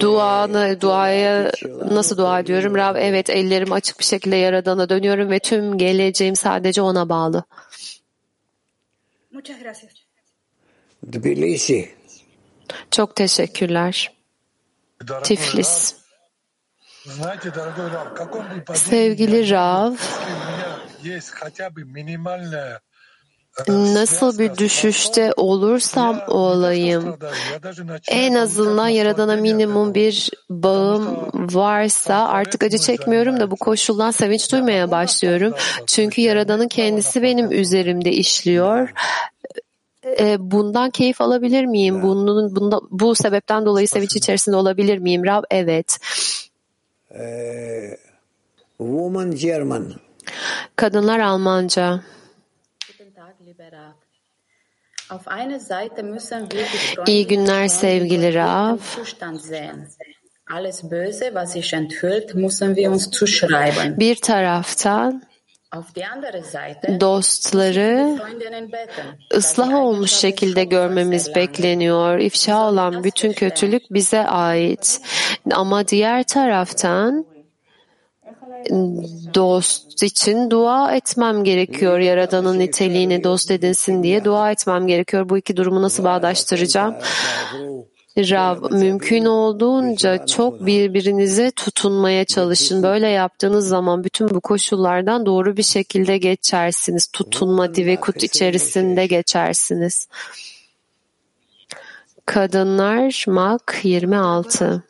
Duanı, 0.00 0.80
duaya 0.80 1.52
nasıl 1.90 2.16
dua 2.16 2.40
ediyorum? 2.40 2.74
Rab 2.74 2.96
evet 2.98 3.30
ellerim 3.30 3.72
açık 3.72 3.98
bir 3.98 4.04
şekilde 4.04 4.36
Yaradan'a 4.36 4.88
dönüyorum 4.88 5.30
ve 5.30 5.38
tüm 5.38 5.78
geleceğim 5.78 6.36
sadece 6.36 6.82
ona 6.82 7.08
bağlı. 7.08 7.44
Çok 12.90 13.16
teşekkürler. 13.16 14.12
Tiflis. 15.22 16.01
Sevgili 18.74 19.50
Rav, 19.50 19.92
nasıl 23.68 24.38
bir 24.38 24.56
düşüşte 24.56 25.32
olursam 25.36 26.22
olayım, 26.28 27.18
en 28.08 28.34
azından 28.34 28.88
Yaradan'a 28.88 29.36
minimum 29.36 29.94
bir 29.94 30.30
bağım 30.50 31.30
varsa 31.54 32.28
artık 32.28 32.62
acı 32.62 32.78
çekmiyorum 32.78 33.40
da 33.40 33.50
bu 33.50 33.56
koşuldan 33.56 34.10
sevinç 34.10 34.52
duymaya 34.52 34.90
başlıyorum. 34.90 35.54
Çünkü 35.86 36.20
Yaradan'ın 36.20 36.68
kendisi 36.68 37.22
benim 37.22 37.52
üzerimde 37.52 38.12
işliyor. 38.12 38.92
Bundan 40.38 40.90
keyif 40.90 41.20
alabilir 41.20 41.64
miyim? 41.64 42.02
Bunun, 42.02 42.56
bunda, 42.56 42.80
bu 42.90 43.14
sebepten 43.14 43.66
dolayı 43.66 43.88
sevinç 43.88 44.16
içerisinde 44.16 44.56
olabilir 44.56 44.98
miyim? 44.98 45.24
Rav, 45.26 45.42
evet. 45.50 45.98
Woman 48.78 49.34
German. 49.34 49.94
Kadınlar 50.76 51.18
Almanca. 51.20 52.00
İyi 57.06 57.26
günler 57.26 57.68
sevgili 57.68 58.34
Rav. 58.34 58.78
Bir 63.98 64.16
taraftan 64.16 65.22
dostları 67.00 68.18
ıslah 69.34 69.74
olmuş 69.74 70.10
şekilde 70.10 70.64
görmemiz 70.64 71.34
bekleniyor. 71.34 72.18
İfşa 72.18 72.68
olan 72.68 73.04
bütün 73.04 73.32
kötülük 73.32 73.82
bize 73.90 74.26
ait. 74.26 75.00
Ama 75.52 75.88
diğer 75.88 76.22
taraftan 76.22 77.26
dost 79.34 80.02
için 80.02 80.50
dua 80.50 80.94
etmem 80.94 81.44
gerekiyor. 81.44 81.98
Yaradanın 81.98 82.58
niteliğini 82.58 83.24
dost 83.24 83.50
edinsin 83.50 84.02
diye 84.02 84.24
dua 84.24 84.50
etmem 84.50 84.86
gerekiyor. 84.86 85.28
Bu 85.28 85.38
iki 85.38 85.56
durumu 85.56 85.82
nasıl 85.82 86.04
bağdaştıracağım? 86.04 86.94
Rav, 88.18 88.72
mümkün 88.72 89.24
olduğunca 89.24 90.26
çok 90.26 90.66
birbirinize 90.66 91.50
tutunmaya 91.50 92.24
çalışın. 92.24 92.82
Böyle 92.82 93.08
yaptığınız 93.08 93.68
zaman 93.68 94.04
bütün 94.04 94.30
bu 94.30 94.40
koşullardan 94.40 95.26
doğru 95.26 95.56
bir 95.56 95.62
şekilde 95.62 96.18
geçersiniz. 96.18 97.06
Tutunma 97.06 97.74
divekut 97.74 98.22
içerisinde 98.22 99.06
geçersiniz. 99.06 100.08
Kadınlar 102.26 103.24
Mak 103.28 103.80
26 103.82 104.82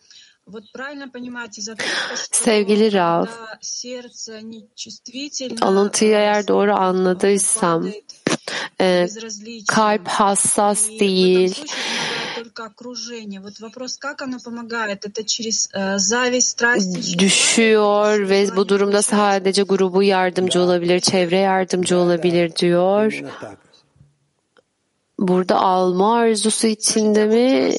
Sevgili 2.32 2.92
Rav, 2.92 3.26
alıntıyı 5.60 6.12
eğer 6.12 6.48
doğru 6.48 6.74
anladıysam, 6.74 7.88
e, 8.80 9.06
kalp 9.68 10.08
hassas 10.08 10.88
değil, 10.88 11.64
düşüyor 17.18 18.28
ve 18.28 18.56
bu 18.56 18.68
durumda 18.68 19.02
sadece 19.02 19.62
grubu 19.62 20.02
yardımcı 20.02 20.60
olabilir, 20.60 21.00
çevre 21.00 21.38
yardımcı 21.38 21.98
olabilir 21.98 22.56
diyor. 22.56 23.22
Burada 25.18 25.60
alma 25.60 26.16
arzusu 26.16 26.66
içinde 26.66 27.24
mi? 27.24 27.76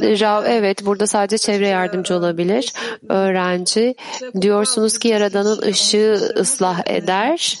Rav, 0.00 0.44
evet 0.44 0.86
burada 0.86 1.06
sadece 1.06 1.38
çevre 1.38 1.68
yardımcı 1.68 2.14
olabilir. 2.14 2.72
Öğrenci 3.08 3.94
diyorsunuz 4.40 4.98
ki 4.98 5.08
Yaradan'ın 5.08 5.62
ışığı 5.62 6.32
ıslah 6.36 6.82
eder. 6.86 7.58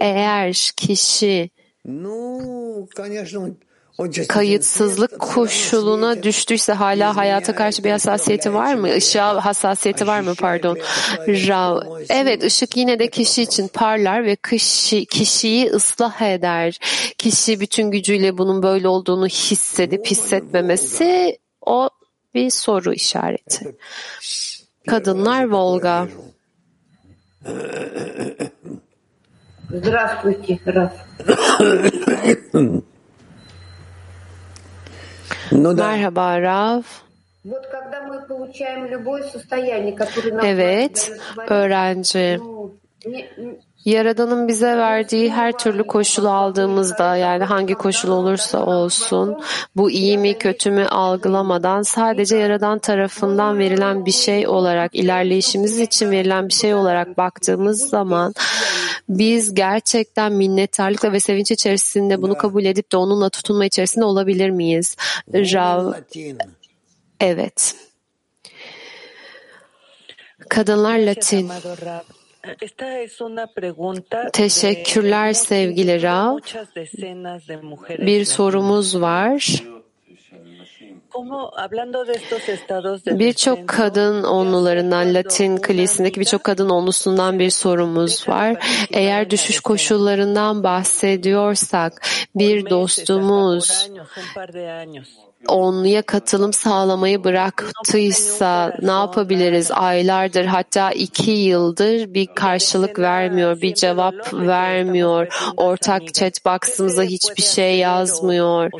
Eğer 0.00 0.70
kişi 0.76 1.50
kayıtsızlık 4.28 5.18
koşuluna 5.18 6.22
düştüyse 6.22 6.72
hala 6.72 7.16
hayata 7.16 7.54
karşı 7.54 7.84
bir 7.84 7.90
hassasiyeti 7.90 8.54
var 8.54 8.74
mı? 8.74 8.88
Işığa 8.88 9.44
hassasiyeti 9.44 10.06
var 10.06 10.20
mı 10.20 10.34
pardon? 10.34 10.78
Rav. 11.28 11.80
Evet 12.10 12.44
ışık 12.44 12.76
yine 12.76 12.98
de 12.98 13.10
kişi 13.10 13.42
için 13.42 13.68
parlar 13.68 14.24
ve 14.24 14.36
kişi, 14.36 15.06
kişiyi 15.06 15.70
ıslah 15.70 16.20
eder. 16.20 16.78
Kişi 17.18 17.60
bütün 17.60 17.90
gücüyle 17.90 18.38
bunun 18.38 18.62
böyle 18.62 18.88
olduğunu 18.88 19.26
hissedip 19.26 20.06
hissetmemesi 20.06 21.38
o 21.66 21.90
bir 22.34 22.50
soru 22.50 22.92
işareti. 22.92 23.76
Kadınlar 24.86 25.48
Volga. 25.48 26.08
Здравствуйте, 29.70 30.58
раз. 30.64 30.92
Ну 35.50 35.74
да. 35.74 35.92
Merhaba 35.92 36.40
Rav. 36.40 36.82
Evet, 40.42 41.12
öğrenci 41.48 42.40
Yaradan'ın 43.84 44.48
bize 44.48 44.76
verdiği 44.76 45.30
her 45.32 45.58
türlü 45.58 45.86
koşulu 45.86 46.30
aldığımızda 46.30 47.16
yani 47.16 47.44
hangi 47.44 47.74
koşul 47.74 48.08
olursa 48.08 48.66
olsun 48.66 49.42
bu 49.76 49.90
iyi 49.90 50.18
mi 50.18 50.38
kötü 50.38 50.70
mü 50.70 50.86
algılamadan 50.86 51.82
sadece 51.82 52.36
Yaradan 52.36 52.78
tarafından 52.78 53.58
verilen 53.58 54.06
bir 54.06 54.12
şey 54.12 54.48
olarak 54.48 54.94
ilerleyişimiz 54.94 55.78
için 55.78 56.10
verilen 56.10 56.48
bir 56.48 56.54
şey 56.54 56.74
olarak 56.74 57.18
baktığımız 57.18 57.88
zaman 57.88 58.34
biz 59.08 59.54
gerçekten 59.54 60.32
minnettarlıkla 60.32 61.12
ve 61.12 61.20
sevinç 61.20 61.50
içerisinde 61.50 62.22
bunu 62.22 62.38
kabul 62.38 62.64
edip 62.64 62.92
de 62.92 62.96
onunla 62.96 63.28
tutunma 63.30 63.64
içerisinde 63.64 64.04
olabilir 64.04 64.50
miyiz? 64.50 64.96
Rav, 65.34 65.92
evet. 67.20 67.74
Kadınlar 70.48 70.98
Latin. 70.98 71.50
Teşekkürler 74.32 75.32
sevgili 75.32 76.02
Rav. 76.02 76.38
Bir 77.98 78.24
sorumuz 78.24 79.00
var. 79.00 79.62
Birçok 83.06 83.68
kadın 83.68 84.22
onlularından, 84.24 85.14
Latin 85.14 85.56
kilisindeki 85.56 86.20
birçok 86.20 86.44
kadın 86.44 86.68
onlusundan 86.68 87.38
bir 87.38 87.50
sorumuz 87.50 88.28
var. 88.28 88.56
Eğer 88.92 89.30
düşüş 89.30 89.60
koşullarından 89.60 90.64
bahsediyorsak, 90.64 92.06
bir 92.34 92.70
dostumuz 92.70 93.90
onluya 95.46 96.02
katılım 96.02 96.52
sağlamayı 96.52 97.24
bıraktıysa 97.24 98.76
ne 98.82 98.90
yapabiliriz? 98.90 99.70
Aylardır 99.70 100.44
hatta 100.44 100.90
iki 100.90 101.30
yıldır 101.30 102.14
bir 102.14 102.26
karşılık 102.26 102.98
vermiyor, 102.98 103.60
bir 103.60 103.74
cevap 103.74 104.34
vermiyor. 104.34 105.26
Ortak 105.56 106.14
chat 106.14 106.44
box'ımıza 106.44 107.02
hiçbir 107.02 107.42
şey 107.42 107.78
yazmıyor 107.78 108.70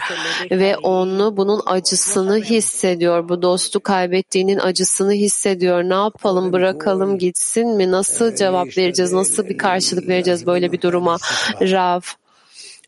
ve 0.51 0.77
onu 0.77 1.37
bunun 1.37 1.61
acısını 1.67 2.37
hissediyor. 2.37 3.29
Bu 3.29 3.43
dostu 3.43 3.81
kaybettiğinin 3.81 4.59
acısını 4.59 5.13
hissediyor. 5.13 5.83
Ne 5.83 5.95
yapalım? 5.95 6.53
Bırakalım 6.53 7.19
gitsin 7.19 7.69
mi? 7.69 7.91
Nasıl 7.91 8.37
cevap 8.37 8.79
vereceğiz? 8.79 9.13
Nasıl 9.13 9.47
bir 9.49 9.59
karşılık 9.59 10.09
vereceğiz 10.09 10.47
böyle 10.47 10.73
bir 10.73 10.81
duruma? 10.81 11.17
Rav 11.61 12.01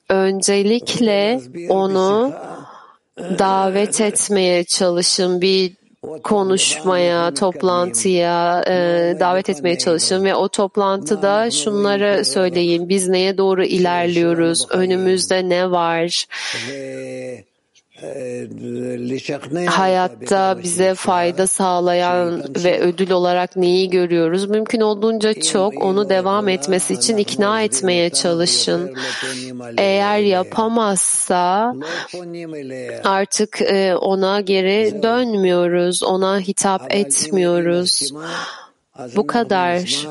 öncelikle 0.08 1.40
onu 1.68 2.32
davet 3.38 4.00
etmeye 4.00 4.64
çalışın 4.64 5.40
bir 5.40 5.72
konuşmaya, 6.22 7.34
toplantıya 7.34 8.64
e, 8.66 8.72
davet 9.20 9.50
etmeye 9.50 9.78
çalışın 9.78 10.24
ve 10.24 10.34
o 10.34 10.48
toplantıda 10.48 11.50
şunları 11.50 12.24
söyleyin. 12.24 12.88
Biz 12.88 13.08
neye 13.08 13.38
doğru 13.38 13.64
ilerliyoruz? 13.64 14.66
Önümüzde 14.70 15.48
ne 15.48 15.70
var? 15.70 16.26
Hayatta 19.66 20.58
bize 20.62 20.94
fayda 20.94 21.46
sağlayan 21.46 22.44
ve 22.64 22.80
ödül 22.80 23.10
olarak 23.10 23.56
neyi 23.56 23.90
görüyoruz? 23.90 24.50
Mümkün 24.50 24.80
olduğunca 24.80 25.34
çok 25.40 25.84
onu 25.84 26.08
devam 26.08 26.48
etmesi 26.48 26.94
için 26.94 27.16
ikna 27.16 27.62
etmeye 27.62 28.10
çalışın. 28.10 28.94
Eğer 29.78 30.18
yapamazsa 30.18 31.74
artık 33.04 33.62
e, 33.62 33.96
ona 33.96 34.40
geri 34.40 35.02
dönmüyoruz, 35.02 36.02
ona 36.02 36.40
hitap 36.40 36.94
etmiyoruz. 36.94 38.12
Bu 39.16 39.26
kadar. 39.26 40.06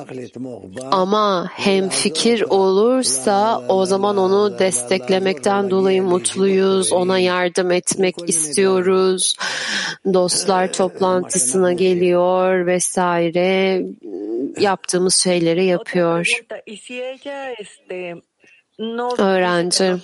Ama 0.91 1.49
hem 1.53 1.89
fikir 1.89 2.41
olursa 2.41 3.61
o 3.67 3.85
zaman 3.85 4.17
onu 4.17 4.59
desteklemekten 4.59 5.69
dolayı 5.69 6.03
mutluyuz. 6.03 6.93
Ona 6.93 7.19
yardım 7.19 7.71
etmek 7.71 8.15
istiyoruz. 8.27 9.35
Dostlar 10.13 10.73
toplantısına 10.73 11.73
geliyor 11.73 12.65
vesaire. 12.65 13.85
Yaptığımız 14.59 15.15
şeyleri 15.15 15.65
yapıyor. 15.65 16.33
Öğrenci. 19.17 19.95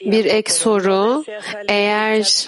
Bir 0.00 0.24
ek 0.24 0.52
soru. 0.52 1.24
Eğer 1.68 2.46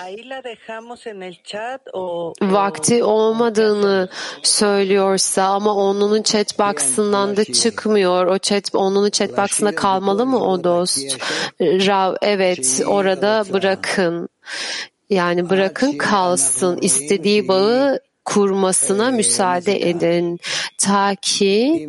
vakti 2.42 3.04
olmadığını 3.04 4.08
söylüyorsa 4.42 5.42
ama 5.42 5.74
onun 5.74 6.22
chat 6.22 6.58
box'ından 6.58 7.36
da 7.36 7.44
çıkmıyor. 7.44 8.26
O 8.26 8.38
chat 8.38 8.74
onun 8.74 9.10
chat 9.10 9.38
box'ında 9.38 9.74
kalmalı 9.74 10.26
mı 10.26 10.44
o 10.44 10.64
dost? 10.64 11.18
Rav, 11.60 12.14
evet 12.22 12.82
orada 12.86 13.44
bırakın. 13.52 14.28
Yani 15.10 15.50
bırakın 15.50 15.98
kalsın. 15.98 16.78
istediği 16.80 17.48
bağı 17.48 18.00
kurmasına 18.24 19.10
müsaade 19.10 19.88
edin 19.90 20.40
ta 20.78 21.14
ki 21.14 21.88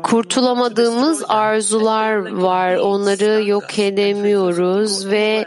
Kurtulamadığımız 0.03 1.23
arzular 1.27 2.31
var. 2.31 2.75
Onları 2.75 3.43
yok 3.45 3.79
edemiyoruz 3.79 5.07
ve 5.07 5.45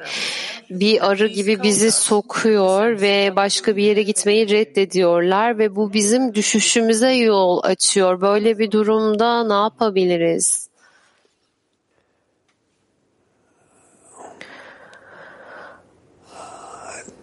bir 0.71 1.11
arı 1.11 1.27
gibi 1.27 1.63
bizi 1.63 1.93
sokuyor 1.93 3.01
ve 3.01 3.33
başka 3.37 3.77
bir 3.77 3.83
yere 3.83 4.03
gitmeyi 4.03 4.49
reddediyorlar 4.51 5.59
ve 5.59 5.77
bu 5.77 5.93
bizim 5.93 6.35
düşüşümüze 6.35 7.13
yol 7.13 7.61
açıyor. 7.63 8.21
Böyle 8.21 8.59
bir 8.59 8.71
durumda 8.71 9.45
ne 9.45 9.63
yapabiliriz? 9.63 10.66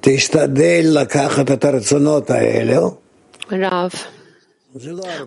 תשתדל 0.02 0.82
לקחת 0.84 1.50
את 1.50 1.64
הרצונות 1.64 2.30
האלו. 2.30 2.98
Rav, 3.50 3.90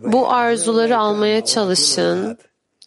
bu 0.04 0.32
arzuları 0.32 0.98
almaya 0.98 1.46
çalışın. 1.46 2.38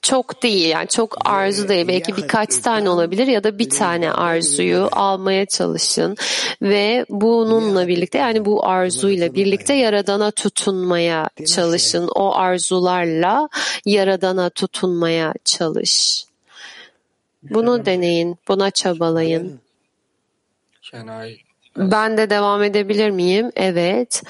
Çok 0.02 0.42
değil 0.42 0.68
yani 0.68 0.88
çok 0.88 1.28
arzu 1.28 1.68
değil 1.68 1.88
belki 1.88 2.16
birkaç 2.16 2.58
tane 2.58 2.90
olabilir 2.90 3.26
ya 3.26 3.44
da 3.44 3.58
bir 3.58 3.70
tane 3.70 4.12
arzuyu 4.12 4.88
almaya 4.92 5.46
çalışın 5.46 6.16
ve 6.62 7.06
bununla 7.10 7.88
birlikte 7.88 8.18
yani 8.18 8.44
bu 8.44 8.66
arzuyla 8.66 9.34
birlikte 9.34 9.74
yaradana 9.74 10.30
tutunmaya 10.30 11.28
çalışın. 11.46 12.08
O 12.14 12.34
arzularla 12.34 13.48
yaradana 13.84 14.50
tutunmaya 14.50 15.34
çalış. 15.44 16.24
Bunu 17.42 17.86
deneyin, 17.86 18.36
buna 18.48 18.70
çabalayın. 18.70 19.60
Can 20.82 21.28
I 21.28 21.44
ben 21.79 22.17
de 22.17 22.29
devam 22.29 22.63
edebilir 22.63 23.09
miyim? 23.09 23.51
Evet. 23.55 24.23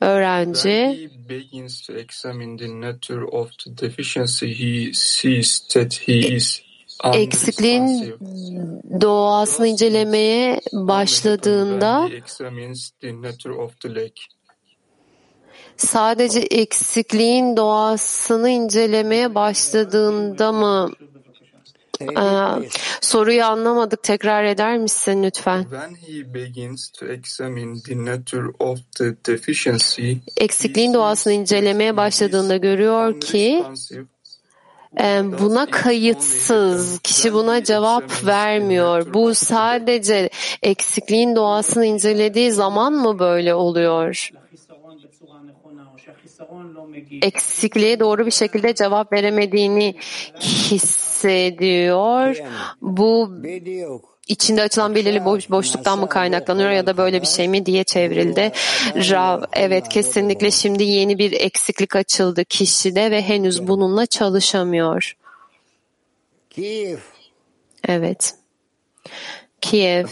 Öğrenci 0.00 1.10
begins 1.28 1.86
to 1.86 1.92
examine 1.92 2.56
the 2.56 2.80
nature 2.80 3.24
of 3.24 3.50
the 3.64 3.86
deficiency, 3.86 4.46
he 4.46 4.92
sees 4.92 5.60
that 5.68 6.08
he 6.08 6.12
is 6.12 6.60
eksikliğin 7.14 8.14
doğasını 9.00 9.66
incelemeye 9.66 10.60
başladığında 10.72 12.08
sadece 15.76 16.40
eksikliğin 16.40 17.56
doğasını 17.56 18.50
incelemeye 18.50 19.34
başladığında 19.34 20.52
mı 20.52 20.90
Ee, 22.00 22.68
soruyu 23.00 23.44
anlamadık. 23.44 24.02
Tekrar 24.02 24.44
eder 24.44 24.78
misin 24.78 25.22
lütfen? 25.22 25.66
when 25.70 25.94
he 25.94 26.34
begins 26.34 26.90
to 26.90 27.06
examine 27.06 27.80
the 27.82 28.04
nature 28.04 28.48
of 28.58 28.78
the 28.98 29.16
deficiency, 29.26 30.12
Eksikliğin 30.36 30.94
doğasını 30.94 31.32
incelemeye 31.32 31.96
başladığında 31.96 32.56
görüyor 32.56 33.20
ki 33.20 33.64
e, 35.00 35.22
buna 35.38 35.66
kayıtsız, 35.66 36.98
kişi 36.98 37.32
buna 37.32 37.64
cevap 37.64 38.26
vermiyor. 38.26 39.14
Bu 39.14 39.34
sadece 39.34 40.30
eksikliğin 40.62 41.36
doğasını 41.36 41.86
incelediği 41.86 42.52
zaman 42.52 42.92
mı 42.92 43.18
böyle 43.18 43.54
oluyor? 43.54 44.30
eksikliğe 47.22 48.00
doğru 48.00 48.26
bir 48.26 48.30
şekilde 48.30 48.74
cevap 48.74 49.12
veremediğini 49.12 49.94
hissediyor. 51.24 52.36
Bu 52.80 53.32
içinde 54.28 54.62
açılan 54.62 54.94
belirli 54.94 55.24
boş, 55.24 55.50
boşluktan 55.50 55.98
mı 55.98 56.08
kaynaklanıyor 56.08 56.70
ya 56.70 56.86
da 56.86 56.96
böyle 56.96 57.22
bir 57.22 57.26
şey 57.26 57.48
mi 57.48 57.66
diye 57.66 57.84
çevrildi. 57.84 58.52
Rav, 58.94 59.42
evet 59.52 59.88
kesinlikle 59.88 60.50
şimdi 60.50 60.82
yeni 60.82 61.18
bir 61.18 61.32
eksiklik 61.32 61.96
açıldı 61.96 62.44
kişide 62.44 63.10
ve 63.10 63.22
henüz 63.22 63.68
bununla 63.68 64.06
çalışamıyor. 64.06 65.12
Evet. 67.88 68.34
Kiev. 69.60 70.06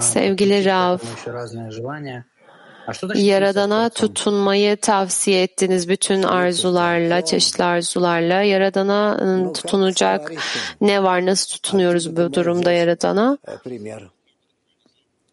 Sevgili 0.00 0.64
Rav, 0.64 0.98
Yaradana 3.14 3.88
tutunmayı 3.88 4.76
tavsiye 4.76 5.42
ettiğiniz 5.42 5.88
bütün 5.88 6.22
arzularla, 6.22 7.24
çeşitli 7.24 7.64
arzularla. 7.64 8.42
Yaradana 8.42 9.18
ıı, 9.22 9.52
tutunacak 9.52 10.32
ne 10.80 11.02
var, 11.02 11.26
nasıl 11.26 11.48
tutunuyoruz 11.48 12.16
bu 12.16 12.32
durumda 12.32 12.72
Yaradana? 12.72 13.38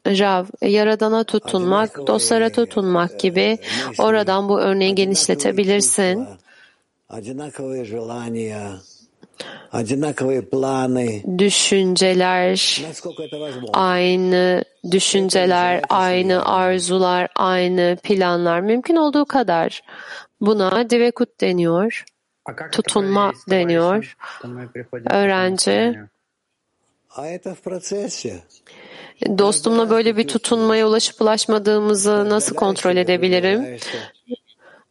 Rav, 0.07 0.45
e, 0.61 0.69
Yaradan'a 0.69 1.23
tutunmak, 1.23 2.07
dostlara 2.07 2.49
tutunmak 2.51 3.19
gibi. 3.19 3.57
Oradan 3.97 4.49
bu 4.49 4.59
örneği 4.59 4.95
genişletebilirsin 4.95 6.27
düşünceler, 11.37 12.81
aynı 13.73 14.63
düşünceler, 14.91 15.81
aynı 15.89 16.45
arzular, 16.45 17.27
aynı 17.35 17.97
planlar 18.03 18.59
mümkün 18.59 18.95
olduğu 18.95 19.25
kadar. 19.25 19.81
Buna 20.41 20.89
divekut 20.89 21.41
deniyor, 21.41 22.03
tutunma 22.71 23.31
deniyor. 23.49 24.15
Öğrenci. 25.09 25.93
Dostumla 29.37 29.89
böyle 29.89 30.17
bir 30.17 30.27
tutunmaya 30.27 30.87
ulaşıp 30.87 31.21
ulaşmadığımızı 31.21 32.29
nasıl 32.29 32.55
kontrol 32.55 32.95
edebilirim? 32.97 33.77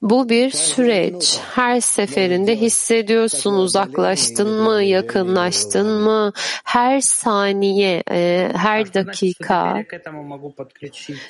Bu 0.03 0.29
bir 0.29 0.51
süreç. 0.51 1.39
Her 1.55 1.81
seferinde 1.81 2.57
hissediyorsun 2.57 3.55
uzaklaştın 3.55 4.51
mı, 4.63 4.83
yakınlaştın 4.83 5.87
mı? 5.87 6.33
Her 6.65 7.01
saniye, 7.01 8.03
e, 8.11 8.49
her 8.55 8.95
dakika 8.95 9.85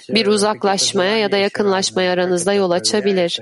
bir 0.09 0.27
uzaklaşmaya 0.27 1.19
ya 1.19 1.33
da 1.33 1.37
yakınlaşmaya 1.37 2.13
aranızda 2.13 2.53
yol 2.53 2.71
açabilir. 2.71 3.41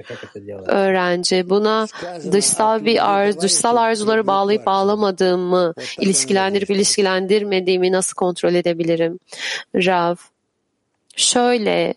Öğrenci 0.66 1.50
buna 1.50 1.86
dışsal 2.32 2.84
bir 2.84 3.10
arz, 3.10 3.40
dışsal 3.40 3.76
arzuları 3.76 4.26
bağlayıp 4.26 4.66
bağlamadığımı, 4.66 5.74
ilişkilendirip 5.98 6.70
ilişkilendirmediğimi 6.70 7.92
nasıl 7.92 8.14
kontrol 8.14 8.54
edebilirim? 8.54 9.18
Rav, 9.74 10.16
şöyle 11.16 11.94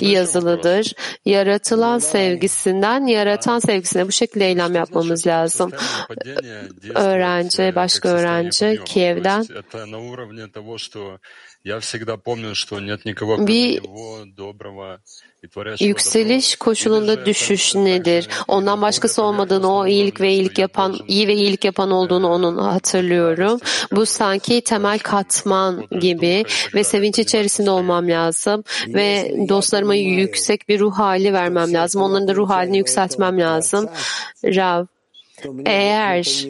yazılıdır. 0.00 0.92
Yaratılan 1.24 1.98
sevgisinden 1.98 3.06
yaratan 3.06 3.58
sevgisine 3.58 4.06
bu 4.06 4.12
şekilde 4.12 4.46
eylem 4.46 4.74
yapmamız 4.74 5.26
lazım. 5.26 5.72
Ee, 6.26 6.90
öğrenci, 6.94 7.72
başka 7.74 8.08
öğrenci 8.08 8.80
Kiev'den 8.84 9.46
bir 13.46 13.80
Yükseliş 15.80 16.56
koşulunda 16.56 17.26
düşüş 17.26 17.74
nedir? 17.74 18.28
Ondan 18.48 18.82
başkası 18.82 19.22
olmadığını, 19.22 19.74
o 19.74 19.86
iyilik 19.86 20.20
ve 20.20 20.32
iyilik 20.32 20.58
yapan, 20.58 20.96
iyi 21.08 21.28
ve 21.28 21.34
iyilik 21.34 21.64
yapan 21.64 21.90
olduğunu 21.90 22.28
onun 22.28 22.58
hatırlıyorum. 22.58 23.60
Bu 23.92 24.06
sanki 24.06 24.60
temel 24.60 24.98
katman 24.98 25.84
gibi 26.00 26.44
ve 26.74 26.84
sevinç 26.84 27.18
içerisinde 27.18 27.70
olmam 27.70 28.08
lazım 28.08 28.64
ve 28.88 29.34
dostlarıma 29.48 29.94
yüksek 29.94 30.68
bir 30.68 30.80
ruh 30.80 30.98
hali 30.98 31.32
vermem 31.32 31.72
lazım. 31.72 32.02
Onların 32.02 32.28
da 32.28 32.34
ruh 32.34 32.50
halini 32.50 32.78
yükseltmem 32.78 33.40
lazım. 33.40 33.88
Rav, 34.44 34.86
eğer 35.66 36.46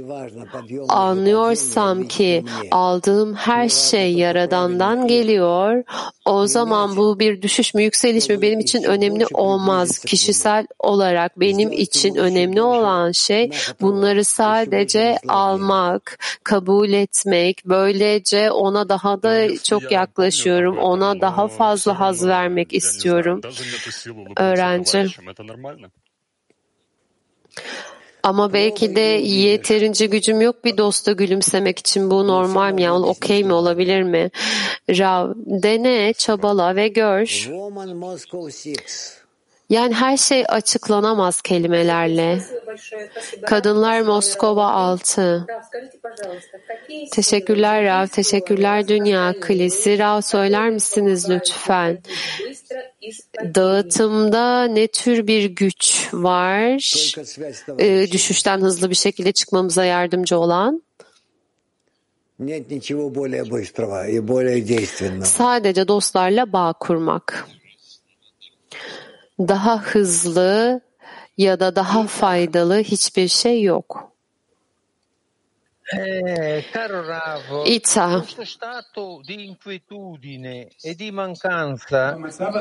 anlıyorsam 0.88 2.08
ki 2.08 2.44
aldığım 2.70 3.34
her 3.34 3.68
şey 3.68 4.14
Yaradan'dan 4.14 5.06
geliyor, 5.06 5.84
o 6.24 6.46
zaman 6.46 6.96
bu 6.96 7.18
bir 7.18 7.42
düşüş 7.42 7.74
mü, 7.74 7.82
yükseliş 7.82 8.28
mi 8.28 8.42
benim 8.42 8.60
için 8.60 8.82
önemli 8.82 9.26
olmaz. 9.34 9.98
Kişisel 9.98 10.66
olarak 10.78 11.40
benim 11.40 11.72
için 11.72 12.14
önemli 12.14 12.62
olan 12.62 13.12
şey 13.12 13.50
bunları 13.80 14.24
sadece 14.24 15.18
almak, 15.28 16.18
kabul 16.44 16.88
etmek. 16.92 17.62
Böylece 17.64 18.50
ona 18.50 18.88
daha 18.88 19.22
da 19.22 19.56
çok 19.56 19.92
yaklaşıyorum. 19.92 20.78
Ona 20.78 21.20
daha 21.20 21.48
fazla 21.48 22.00
haz 22.00 22.26
vermek 22.26 22.72
istiyorum. 22.74 23.40
Öğrenci. 24.36 25.06
Ama 28.22 28.52
belki 28.52 28.96
de 28.96 29.00
yeterince 29.00 30.06
gücüm 30.06 30.40
yok 30.40 30.64
bir 30.64 30.76
dosta 30.76 31.12
gülümsemek 31.12 31.78
için 31.78 32.10
bu 32.10 32.28
normal 32.28 32.72
mi? 32.72 32.82
Yani 32.82 33.06
okey 33.06 33.44
mi 33.44 33.52
olabilir 33.52 34.02
mi? 34.02 34.30
Rav, 34.90 35.32
dene, 35.36 36.12
çabala 36.12 36.76
ve 36.76 36.88
gör. 36.88 37.48
Yani 39.72 39.94
her 39.94 40.16
şey 40.16 40.44
açıklanamaz 40.48 41.42
kelimelerle. 41.42 42.38
Kadınlar 43.46 44.00
Moskova 44.00 44.70
6. 44.70 45.46
Teşekkürler 47.12 47.84
Rav, 47.84 48.06
teşekkürler 48.06 48.88
Dünya 48.88 49.34
Kulesi. 49.40 49.98
Rav 49.98 50.20
söyler 50.20 50.70
misiniz 50.70 51.30
lütfen? 51.30 51.98
Dağıtımda 53.54 54.64
ne 54.64 54.86
tür 54.86 55.26
bir 55.26 55.44
güç 55.44 56.08
var? 56.12 56.72
E, 57.78 58.12
düşüşten 58.12 58.60
hızlı 58.60 58.90
bir 58.90 58.94
şekilde 58.94 59.32
çıkmamıza 59.32 59.84
yardımcı 59.84 60.38
olan? 60.38 60.82
Sadece 65.26 65.88
dostlarla 65.88 66.52
bağ 66.52 66.72
kurmak. 66.72 67.48
daha 69.48 69.78
hızlı 69.78 70.80
ya 71.36 71.60
da 71.60 71.76
daha 71.76 72.06
faydalı 72.06 72.78
hiçbir 72.78 73.28
şey 73.28 73.62
yok. 73.62 74.12
Eh, 75.94 76.64
caro 76.72 77.06
Ravo, 77.06 77.64
questo 77.64 78.44
stato 78.46 79.20
di 79.22 79.44
inquietudine 79.44 80.68
e 80.80 80.94
di 80.94 81.10
mancanza 81.10 82.16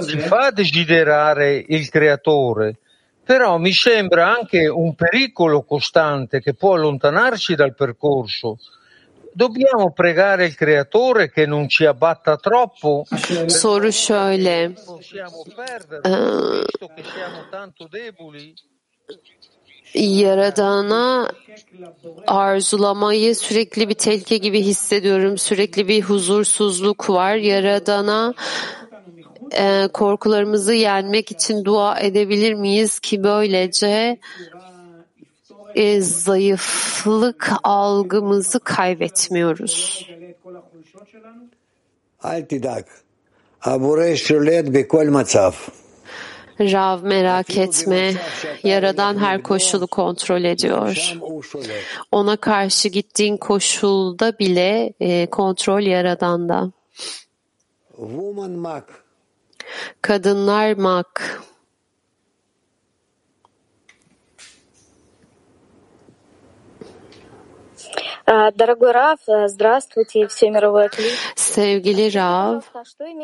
ci 0.05 0.19
fa 0.19 0.51
desiderare 0.51 1.63
il 1.65 1.87
creatore, 1.89 2.79
però 3.23 3.57
mi 3.57 3.71
sembra 3.71 4.35
anche 4.35 4.67
un 4.67 4.95
pericolo 4.95 5.63
costante 5.63 6.41
che 6.41 6.53
può 6.53 6.73
allontanarci 6.73 7.55
dal 7.55 7.73
percorso. 7.73 8.57
Dobbiamo 9.33 9.91
pregare 9.91 10.45
il 10.45 10.55
creatore 10.55 11.31
che 11.31 11.45
non 11.45 11.67
ci 11.69 11.85
abbatta 11.85 12.37
troppo, 12.37 13.05
soru 13.47 13.91
şöyle. 13.91 14.73
deboli. 17.91 18.55
Yaradana 19.93 21.31
arzulamayı 22.27 23.35
sürekli 23.35 23.89
bir 23.89 23.93
tehlike 23.93 24.37
gibi 24.37 24.61
hissediyorum. 24.61 25.37
Sürekli 25.37 25.87
bir 25.87 26.01
huzursuzluk 26.01 27.09
var. 27.09 27.35
Yaradana 27.35 28.33
e, 29.51 29.87
korkularımızı 29.93 30.73
yenmek 30.73 31.31
için 31.31 31.65
dua 31.65 31.99
edebilir 31.99 32.53
miyiz 32.53 32.99
ki 32.99 33.23
böylece 33.23 34.19
e, 35.75 36.01
zayıflık 36.01 37.51
algımızı 37.63 38.59
kaybetmiyoruz. 38.59 40.07
Rav 46.59 47.03
merak 47.03 47.57
etme, 47.57 48.13
Yaradan 48.63 49.17
her 49.17 49.43
koşulu 49.43 49.87
kontrol 49.87 50.43
ediyor. 50.43 51.17
Ona 52.11 52.37
karşı 52.37 52.89
gittiğin 52.89 53.37
koşulda 53.37 54.39
bile 54.39 54.93
e, 54.99 55.25
kontrol 55.25 55.81
Yaradan'da. 55.81 56.71
Kadınlar 60.01 60.73
mak. 60.73 61.41
Sevgili 71.35 72.13
Rav, 72.13 72.61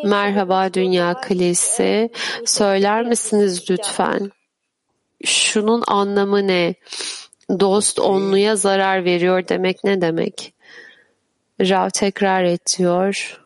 merhaba 0.03 0.73
Dünya 0.73 1.13
Kalesi. 1.13 2.09
Söyler 2.45 3.03
misiniz 3.03 3.71
lütfen? 3.71 4.31
Şunun 5.23 5.83
anlamı 5.87 6.47
ne? 6.47 6.75
Dost 7.49 7.99
ee, 7.99 8.01
onluya 8.01 8.55
zarar 8.55 9.05
veriyor 9.05 9.47
demek 9.47 9.83
ne 9.83 10.01
demek? 10.01 10.53
Rav 11.61 11.89
tekrar 11.89 12.43
et 12.43 12.75
diyor. 12.77 13.41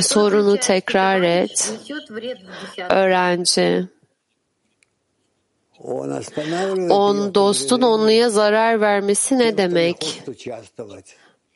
Sorunu 0.00 0.56
tekrar 0.56 1.22
et. 1.22 1.72
Öğrenci. 2.90 3.88
On 6.90 7.34
dostun 7.34 7.82
onluya 7.82 8.30
zarar 8.30 8.80
vermesi 8.80 9.38
ne 9.38 9.58
demek? 9.58 10.22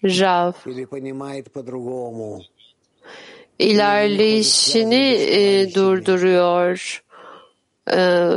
Rav 0.05 0.53
ilerleyişini 3.59 5.05
e, 5.14 5.75
durduruyor. 5.75 7.03
E, 7.91 8.29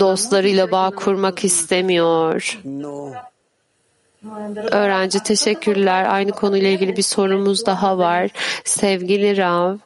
dostlarıyla 0.00 0.70
bağ 0.70 0.90
kurmak 0.90 1.44
istemiyor. 1.44 2.60
Öğrenci 4.70 5.22
teşekkürler. 5.22 6.14
Aynı 6.14 6.30
konuyla 6.32 6.68
ilgili 6.68 6.96
bir 6.96 7.02
sorumuz 7.02 7.66
daha 7.66 7.98
var. 7.98 8.30
Sevgili 8.64 9.36
Rav, 9.36 9.76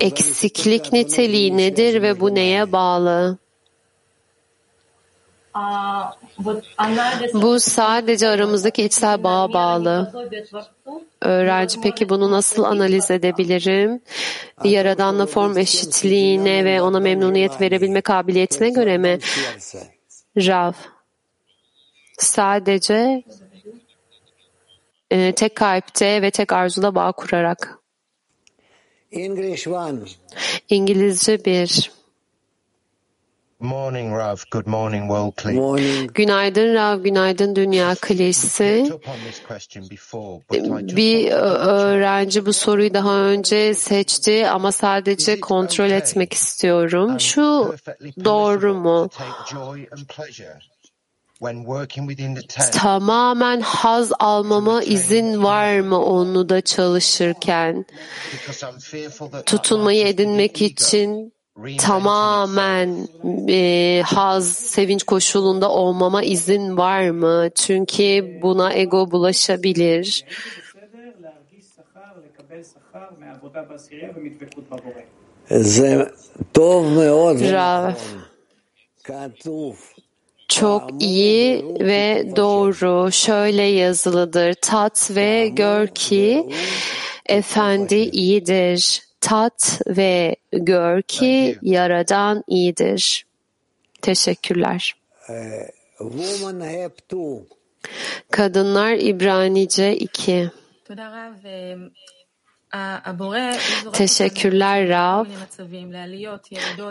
eksiklik 0.00 0.92
niteliği 0.92 1.56
nedir 1.56 2.02
ve 2.02 2.20
bu 2.20 2.34
neye 2.34 2.72
bağlı? 2.72 3.38
Bu 7.34 7.60
sadece 7.60 8.28
aramızdaki 8.28 8.82
içsel 8.82 9.24
bağa 9.24 9.52
bağlı. 9.52 10.12
Öğrenci 11.20 11.80
peki 11.80 12.08
bunu 12.08 12.30
nasıl 12.30 12.64
analiz 12.64 13.10
edebilirim? 13.10 14.00
Yaradanla 14.64 15.26
form 15.26 15.58
eşitliğine 15.58 16.64
ve 16.64 16.82
ona 16.82 17.00
memnuniyet 17.00 17.60
verebilme 17.60 18.00
kabiliyetine 18.00 18.70
göre 18.70 18.98
mi? 18.98 19.18
Rav. 20.36 20.72
Sadece 22.18 23.22
e, 25.10 25.34
tek 25.34 25.56
kalpte 25.56 26.22
ve 26.22 26.30
tek 26.30 26.52
arzuda 26.52 26.94
bağ 26.94 27.12
kurarak. 27.12 27.81
English 29.12 29.68
one. 29.68 29.98
İngilizce 30.68 31.44
bir. 31.44 31.90
Morning, 33.60 34.12
Rav. 34.18 34.36
Good 34.50 34.66
morning, 34.66 35.02
World 35.02 35.42
Clique. 35.42 36.06
Günaydın 36.06 36.74
Rav, 36.74 37.00
günaydın 37.02 37.56
Dünya 37.56 37.94
Kilisi. 37.94 38.90
Bir 40.96 41.30
öğrenci 41.32 42.46
bu 42.46 42.52
soruyu 42.52 42.94
daha 42.94 43.18
önce 43.18 43.74
seçti 43.74 44.48
ama 44.48 44.72
sadece 44.72 45.40
kontrol 45.40 45.90
etmek 45.90 46.32
istiyorum. 46.32 47.20
Şu 47.20 47.74
doğru 48.24 48.74
mu? 48.74 49.08
Tamamen 52.72 53.60
haz 53.60 54.12
almama 54.18 54.82
izin 54.82 55.42
var 55.44 55.80
mı 55.80 56.04
onu 56.04 56.48
da 56.48 56.60
çalışırken? 56.60 57.84
Tutunmayı 59.46 60.06
edinmek 60.06 60.62
için 60.62 61.32
tamamen 61.78 63.08
e, 63.48 64.02
haz, 64.06 64.52
sevinç 64.56 65.02
koşulunda 65.02 65.70
olmama 65.70 66.22
izin 66.22 66.76
var 66.76 67.10
mı? 67.10 67.48
Çünkü 67.54 68.38
buna 68.42 68.72
ego 68.72 69.10
bulaşabilir. 69.10 70.24
Rav. 77.52 77.92
Çok 80.52 81.02
iyi 81.02 81.64
ve 81.80 82.32
doğru. 82.36 83.12
Şöyle 83.12 83.62
yazılıdır. 83.62 84.54
Tat 84.54 85.10
ve 85.10 85.48
gör 85.48 85.86
ki 85.86 86.48
Efendi 87.26 87.94
iyidir. 87.94 89.02
Tat 89.20 89.80
ve 89.86 90.36
gör 90.52 91.02
ki 91.02 91.58
Yaradan 91.62 92.44
iyidir. 92.48 93.26
Teşekkürler. 94.02 94.94
Kadınlar 98.30 98.92
İbranice 98.92 99.96
2 99.96 100.50
Teşekkürler 103.92 104.88
Rav. 104.88 105.24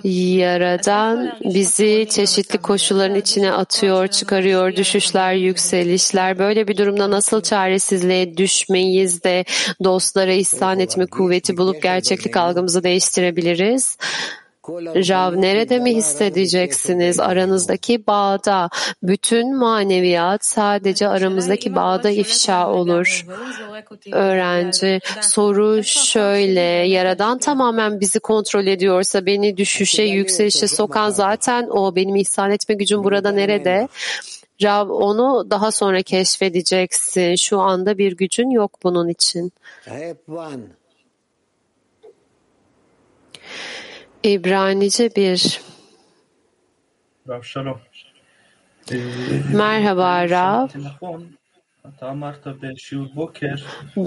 Yaradan 0.03 1.37
bizi 1.43 2.07
çeşitli 2.09 2.57
koşulların 2.57 3.15
içine 3.15 3.51
atıyor, 3.51 4.07
çıkarıyor, 4.07 4.75
düşüşler, 4.75 5.33
yükselişler. 5.33 6.39
Böyle 6.39 6.67
bir 6.67 6.77
durumda 6.77 7.11
nasıl 7.11 7.41
çaresizliğe 7.41 8.37
düşmeyiz 8.37 9.23
de 9.23 9.45
dostlara 9.83 10.31
ihsan 10.31 10.79
etme 10.79 11.05
kuvveti 11.05 11.57
bulup 11.57 11.83
gerçeklik 11.83 12.37
algımızı 12.37 12.83
değiştirebiliriz? 12.83 13.97
Rav 14.69 15.41
nerede 15.41 15.79
mi 15.79 15.95
hissedeceksiniz? 15.95 17.19
Aranızdaki 17.19 18.07
bağda. 18.07 18.69
Bütün 19.03 19.57
maneviyat 19.57 20.45
sadece 20.45 21.07
aramızdaki 21.07 21.75
bağda 21.75 22.09
ifşa 22.09 22.69
olur. 22.69 23.25
Öğrenci 24.11 24.99
soru 25.21 25.83
şöyle. 25.83 26.61
Yaradan 26.61 27.37
tamamen 27.37 27.99
bizi 27.99 28.19
kontrol 28.19 28.67
ediyorsa 28.67 29.25
beni 29.25 29.57
düşüşe, 29.57 30.03
yükselişe 30.03 30.67
sokan 30.67 31.09
zaten 31.09 31.67
o. 31.69 31.95
Benim 31.95 32.15
ihsan 32.15 32.51
etme 32.51 32.75
gücüm 32.75 33.03
burada 33.03 33.31
nerede? 33.31 33.87
Rav 34.63 34.89
onu 34.89 35.49
daha 35.49 35.71
sonra 35.71 36.01
keşfedeceksin. 36.01 37.35
Şu 37.35 37.59
anda 37.59 37.97
bir 37.97 38.11
gücün 38.17 38.49
yok 38.49 38.79
bunun 38.83 39.07
için. 39.07 39.51
İbranice 44.23 45.15
1 45.15 45.61
Rav 47.29 47.41
Shalom. 47.41 47.79
Merhaba 49.53 50.29
Rav. 50.29 50.67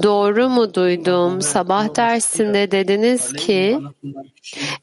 Doğru 0.03 0.49
mu 0.49 0.75
duydum? 0.75 1.43
Sabah 1.43 1.97
dersinde 1.97 2.71
dediniz 2.71 3.33
ki 3.33 3.81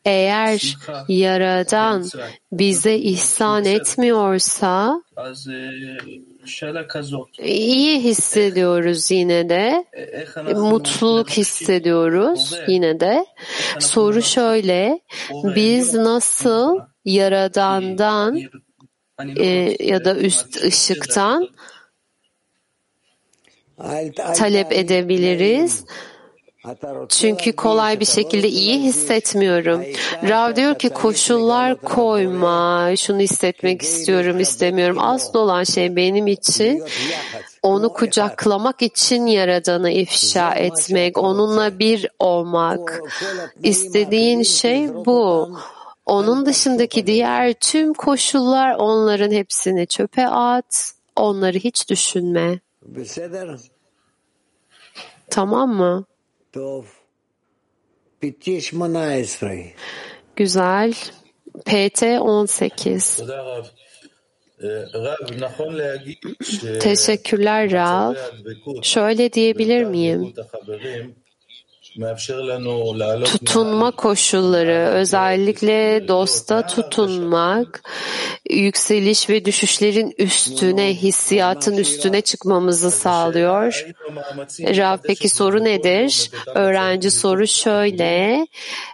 eğer 0.06 0.78
Yaradan 1.08 2.06
bize 2.52 2.96
ihsan 2.96 3.66
etmiyorsa 3.66 5.02
iyi 7.40 8.00
hissediyoruz 8.04 9.12
yine 9.12 9.50
de. 9.50 9.86
Mutluluk 10.54 11.30
hissediyoruz 11.30 12.54
yine 12.68 13.00
de. 13.00 13.26
Soru 13.80 14.22
şöyle. 14.22 15.00
Biz 15.32 15.94
nasıl 15.94 16.80
Yaradan'dan 17.06 18.42
e, 19.38 19.76
ya 19.80 20.06
da 20.06 20.16
üst 20.16 20.64
ışıktan 20.64 21.48
talep 24.36 24.72
edebiliriz. 24.72 25.86
Çünkü 27.10 27.52
kolay 27.52 28.00
bir 28.00 28.06
şekilde 28.06 28.48
iyi 28.48 28.80
hissetmiyorum. 28.80 29.84
Rav 30.30 30.56
diyor 30.56 30.80
ki 30.80 30.90
koşullar 30.90 31.76
koyma, 31.76 32.92
şunu 32.98 33.20
hissetmek 33.20 33.82
istiyorum, 33.82 34.40
istemiyorum. 34.40 34.98
Asıl 35.00 35.40
olan 35.40 35.64
şey 35.64 35.96
benim 35.96 36.28
için 36.28 36.84
onu 37.64 37.94
kucaklamak 37.94 38.82
için 38.82 39.26
Yaradan'ı 39.26 39.92
ifşa 39.92 40.54
etmek, 40.54 41.18
onunla 41.18 41.80
bir 41.80 42.08
olmak. 42.20 43.02
İstediğin 43.64 44.44
şey 44.44 44.94
bu. 45.06 45.58
Onun 46.06 46.46
dışındaki 46.46 47.08
diğer 47.08 47.54
tüm 47.54 47.94
koşullar 47.94 48.76
onların 48.76 49.32
hepsini 49.32 49.88
çöpe 49.88 50.28
at, 50.28 50.94
onları 51.16 51.58
hiç 51.58 51.90
düşünme. 51.90 52.60
Tamam 55.30 55.70
mı? 55.70 56.06
Güzel. 60.36 60.94
PT 61.66 62.04
18. 62.04 63.20
Teşekkürler 66.80 67.72
Rav. 67.72 68.14
Şöyle 68.84 69.34
diyebilir 69.34 69.84
miyim? 69.84 70.34
Tutunma 73.24 73.92
koşulları, 73.92 74.90
özellikle 74.94 76.08
dosta 76.08 76.68
tutunmak, 76.68 77.84
yükseliş 78.50 79.30
ve 79.30 79.46
düşüşlerin 79.46 80.14
üstüne, 80.18 80.94
hissiyatın 80.94 81.78
üstüne 81.78 82.22
çıkmamızı 82.22 82.92
sağlıyor. 82.92 83.86
Rav 84.60 84.98
peki 85.04 85.30
soru 85.30 85.64
nedir? 85.64 86.32
Öğrenci 86.56 87.12
soru 87.12 87.48
şöyle, 87.48 88.48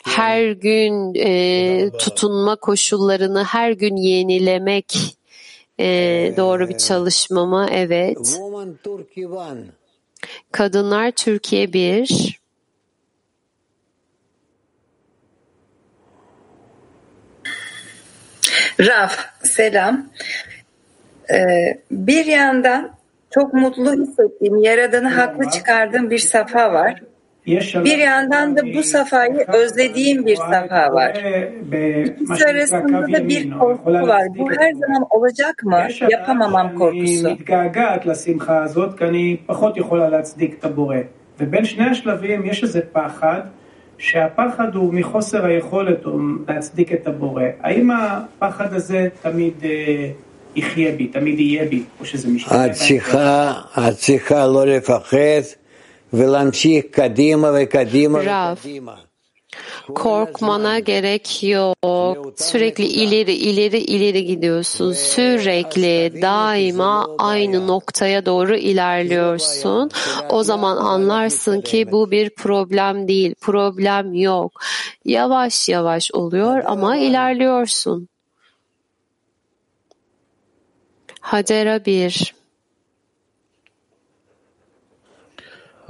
her 0.05 0.51
gün 0.51 1.15
e, 1.15 1.89
tutunma 1.99 2.55
koşullarını 2.55 3.43
her 3.43 3.71
gün 3.71 3.95
yenilemek 3.95 5.17
e, 5.79 5.85
doğru 6.37 6.69
bir 6.69 6.77
çalışma 6.77 7.45
mı? 7.45 7.67
Evet. 7.71 8.39
Kadınlar 10.51 11.11
Türkiye 11.11 11.73
1 11.73 12.37
Raf, 18.80 19.18
selam. 19.42 20.06
Ee, 21.30 21.78
bir 21.90 22.26
yandan 22.26 22.90
çok 23.30 23.54
mutlu 23.54 23.92
hissettiğim, 23.92 24.56
Yaradan'ı 24.56 25.08
haklı 25.08 25.50
çıkardığım 25.50 26.10
bir 26.10 26.18
safa 26.18 26.72
var. 26.72 27.02
Bir 27.84 27.98
yandan 27.98 28.56
da 28.56 28.74
bu 28.74 28.82
safayı 28.82 29.44
özlediğim 29.52 30.26
bir 30.26 30.36
safa 30.36 30.92
var. 30.92 31.16
İkisi 32.04 32.46
arasında 32.46 33.12
da 33.12 33.28
bir 33.28 33.50
korku 33.50 33.92
var. 33.92 34.22
Bu 34.38 34.50
her 34.58 34.72
zaman 34.72 35.06
olacak 35.10 35.62
mı? 35.62 35.86
Yapamamam 36.10 36.74
korkusu. 36.74 37.36
ובין 41.40 41.64
שני 41.64 41.90
השלבים 41.90 42.44
יש 42.44 42.62
איזה 42.62 42.80
פחד 42.92 43.40
שהפחד 43.97 44.75
הוא 44.75 44.93
מחוסר 44.93 45.45
היכולת 45.45 45.99
להצדיק 46.47 46.93
את 46.93 47.07
הבורא. 47.07 47.43
האם 47.61 47.89
הפחד 47.91 48.73
הזה 48.73 49.07
תמיד 49.21 49.53
יחיה 50.55 50.91
בי, 50.91 51.07
תמיד 51.07 51.39
יהיה 51.39 51.65
בי, 51.65 51.83
או 51.99 52.05
שזה 52.05 52.27
משתנה? 52.27 52.65
את 52.65 53.95
צריכה 53.95 54.47
לא 54.47 54.65
לפחד 54.67 55.41
ולהמשיך 56.13 56.85
קדימה 56.91 57.51
וקדימה 57.55 58.19
וקדימה. 58.19 59.06
Korkmana 59.95 60.79
gerek 60.79 61.43
yok. 61.43 62.33
Sürekli 62.35 62.85
ileri 62.85 63.33
ileri 63.33 63.77
ileri 63.77 64.25
gidiyorsun. 64.25 64.93
Sürekli 64.93 66.21
daima 66.21 67.07
aynı 67.17 67.67
noktaya 67.67 68.25
doğru 68.25 68.55
ilerliyorsun. 68.55 69.91
O 70.29 70.43
zaman 70.43 70.77
anlarsın 70.77 71.61
ki 71.61 71.91
bu 71.91 72.11
bir 72.11 72.29
problem 72.29 73.07
değil. 73.07 73.35
Problem 73.41 74.13
yok. 74.13 74.51
Yavaş 75.05 75.69
yavaş 75.69 76.11
oluyor 76.11 76.63
ama 76.65 76.97
ilerliyorsun. 76.97 78.07
Hadera 81.21 81.85
1 81.85 82.36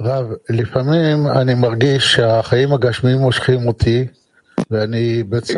רב, 0.00 0.32
לפעמים 0.48 1.26
אני 1.26 1.54
מרגיש 1.54 2.12
שהחיים 2.12 2.72
הגשמיים 2.72 3.18
מושכים 3.18 3.68
אותי 3.68 4.06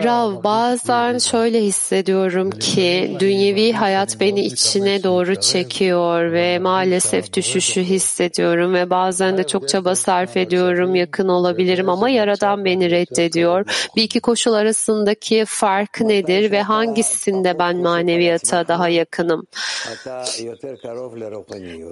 Rav 0.04 0.44
bazen 0.44 1.18
şöyle 1.18 1.62
hissediyorum 1.62 2.50
ki 2.50 3.16
dünyevi 3.20 3.72
hayat 3.72 4.20
beni 4.20 4.40
içine 4.40 5.02
doğru 5.02 5.34
çekiyor 5.34 6.32
ve 6.32 6.58
maalesef 6.58 7.32
düşüşü 7.32 7.80
hissediyorum 7.82 8.74
ve 8.74 8.90
bazen 8.90 9.38
de 9.38 9.46
çok 9.46 9.68
çaba 9.68 9.94
sarf 9.94 10.36
ediyorum 10.36 10.94
yakın 10.94 11.28
olabilirim 11.28 11.88
ama 11.88 12.10
yaradan 12.10 12.64
beni 12.64 12.90
reddediyor. 12.90 13.88
Bir 13.96 14.02
iki 14.02 14.20
koşul 14.20 14.52
arasındaki 14.52 15.44
fark 15.46 16.00
nedir 16.00 16.50
ve 16.50 16.62
hangisinde 16.62 17.58
ben 17.58 17.76
maneviyata 17.76 18.68
daha 18.68 18.88
yakınım? 18.88 19.46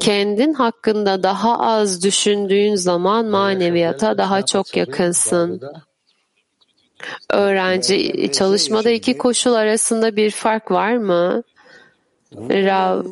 Kendin 0.01 0.55
hakkında 0.55 1.23
daha 1.23 1.59
az 1.59 2.05
düşündüğün 2.05 2.75
zaman 2.75 3.27
maneviyata 3.27 4.19
daha 4.19 4.47
çok 4.47 4.77
yakınsın. 4.77 5.61
Öğrenci 7.31 8.31
çalışmada 8.33 8.91
iki 8.91 9.19
koşul 9.19 9.53
arasında 9.53 10.17
bir 10.17 10.31
fark 10.31 10.71
var 10.71 10.97
mı? 10.97 11.43
Rav, 12.37 13.05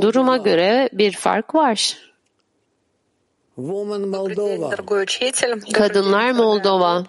duruma 0.00 0.36
göre 0.36 0.88
bir 0.92 1.12
fark 1.12 1.54
var. 1.54 1.96
Kadınlar 5.72 6.30
Moldova. 6.30 7.04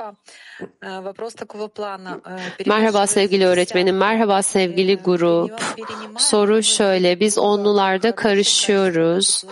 Merhaba 2.65 3.07
sevgili 3.07 3.45
öğretmenim, 3.45 3.97
merhaba 3.97 4.41
sevgili 4.41 4.95
grup. 4.95 5.61
Soru 6.17 6.63
şöyle, 6.63 7.19
biz 7.19 7.37
onlularda 7.37 8.15
karışıyoruz 8.15 9.43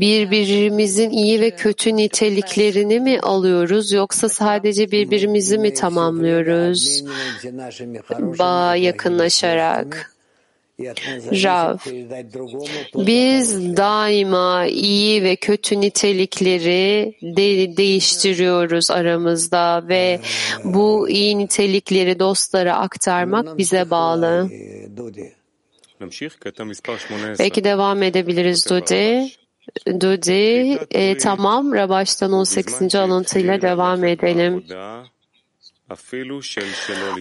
birbirimizin 0.00 1.10
iyi 1.10 1.40
ve 1.40 1.50
kötü 1.50 1.96
niteliklerini 1.96 3.00
mi 3.00 3.20
alıyoruz 3.20 3.92
yoksa 3.92 4.28
sadece 4.28 4.90
birbirimizi 4.90 5.58
mi 5.58 5.74
tamamlıyoruz? 5.74 7.04
Bağ 8.38 8.76
yakınlaşarak. 8.76 10.12
Rav, 11.44 11.76
biz 12.94 13.76
daima 13.76 14.66
iyi 14.66 15.22
ve 15.22 15.36
kötü 15.36 15.80
nitelikleri 15.80 17.14
de 17.22 17.76
değiştiriyoruz 17.76 18.90
aramızda 18.90 19.88
ve 19.88 20.20
bu 20.64 21.08
iyi 21.08 21.38
nitelikleri 21.38 22.18
dostlara 22.18 22.76
aktarmak 22.76 23.58
bize 23.58 23.90
bağlı. 23.90 24.50
Belki 27.38 27.64
devam 27.64 28.02
edebiliriz 28.02 28.70
Dodi. 28.70 29.30
Dodi, 29.86 30.78
e, 30.90 31.18
tamam, 31.18 31.72
Rabaş'tan 31.74 32.32
18. 32.32 32.94
alıntıyla 32.94 33.62
devam 33.62 34.04
edelim. 34.04 34.64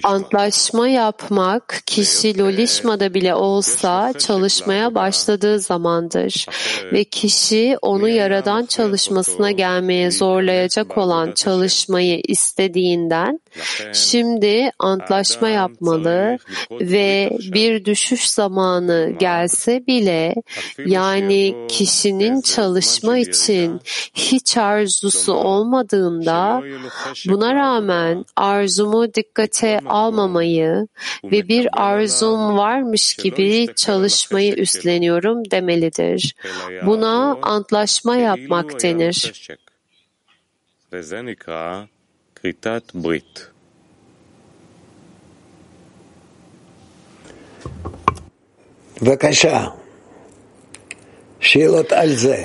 Antlaşma 0.03 0.87
yapmak 0.87 1.81
kişi 1.85 2.37
lolişmada 2.37 3.13
bile 3.13 3.35
olsa 3.35 4.13
çalışmaya 4.19 4.95
başladığı 4.95 5.59
zamandır. 5.59 6.45
Ve 6.93 7.03
kişi 7.03 7.77
onu 7.81 8.09
yaradan 8.09 8.65
çalışmasına 8.65 9.51
gelmeye 9.51 10.11
zorlayacak 10.11 10.97
olan 10.97 11.31
çalışmayı 11.31 12.21
istediğinden 12.27 13.39
şimdi 13.93 14.71
antlaşma 14.79 15.49
yapmalı 15.49 16.37
ve 16.71 17.29
bir 17.53 17.85
düşüş 17.85 18.29
zamanı 18.29 19.15
gelse 19.19 19.87
bile 19.87 20.35
yani 20.85 21.55
kişinin 21.67 22.41
çalışma 22.41 23.17
için 23.17 23.81
hiç 24.13 24.57
arzusu 24.57 25.33
olmadığında 25.33 26.63
buna 27.27 27.55
rağmen 27.55 28.25
arzumu 28.59 29.13
dikkate 29.13 29.79
almamayı 29.85 30.87
ve 31.23 31.47
bir 31.47 31.67
arzum 31.71 32.57
varmış 32.57 33.15
gibi 33.15 33.67
çalışmayı 33.75 34.53
üstleniyorum 34.53 35.51
demelidir. 35.51 36.35
Buna 36.85 37.37
antlaşma 37.41 38.15
yapmak 38.15 38.83
denir. 38.83 39.49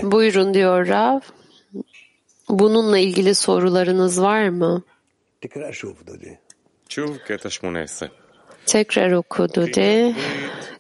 Buyurun 0.03 0.55
diyor 0.55 0.89
Rav. 0.89 1.21
Bununla 2.49 2.99
ilgili 2.99 3.35
sorularınız 3.35 4.23
var 4.23 4.49
mı? 4.49 4.83
Tekrar 8.67 9.13
oku 9.13 9.55
Dudi. 9.55 10.15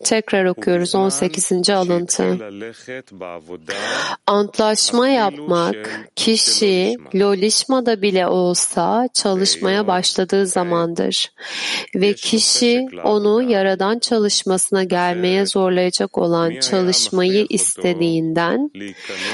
Tekrar 0.04 0.44
okuyoruz. 0.44 0.94
18. 0.94 1.70
alıntı. 1.70 2.38
Antlaşma 4.26 5.08
yapmak 5.08 6.10
kişi 6.16 6.96
lolişmada 7.14 8.02
bile 8.02 8.26
olsa 8.26 9.08
çalışmaya 9.14 9.86
başladığı 9.86 10.46
zamandır. 10.46 11.32
Ve 11.94 12.14
kişi 12.14 12.86
onu 13.04 13.42
yaradan 13.42 13.98
çalışmasına 13.98 14.84
gelmeye 14.84 15.46
zorlayacak 15.46 16.18
olan 16.18 16.60
çalışmayı 16.60 17.46
istediğinden 17.48 18.70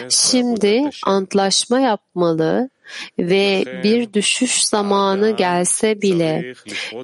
şimdi 0.09 0.91
antlaşma 1.07 1.81
yapmalı 1.81 2.71
ve 3.19 3.65
bir 3.85 4.13
düşüş 4.13 4.65
zamanı 4.65 5.37
gelse 5.37 6.03
bile 6.03 6.55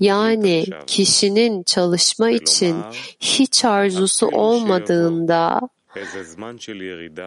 yani 0.00 0.64
kişinin 0.86 1.62
çalışma 1.62 2.30
için 2.30 2.76
hiç 3.20 3.64
arzusu 3.64 4.28
olmadığında 4.28 5.60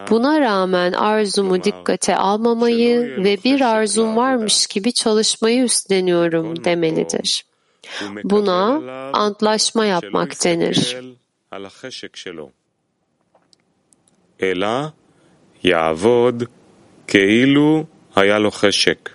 Buna 0.09 0.41
rağmen 0.41 0.91
arzumu 0.91 1.63
dikkate 1.63 2.15
almamayı 2.15 3.23
ve 3.23 3.37
bir 3.43 3.61
arzum 3.61 4.15
varmış 4.15 4.67
gibi 4.67 4.93
çalışmayı 4.93 5.63
üstleniyorum 5.63 6.63
demelidir. 6.63 7.45
Buna 8.23 8.81
antlaşma 9.13 9.85
yapmak 9.85 10.43
denir. 10.43 10.97
Ela 14.39 14.93
yavod 15.63 16.41
keilu 17.07 17.87
היה 18.18 18.38
לו 18.38 18.50
חשק, 18.50 19.10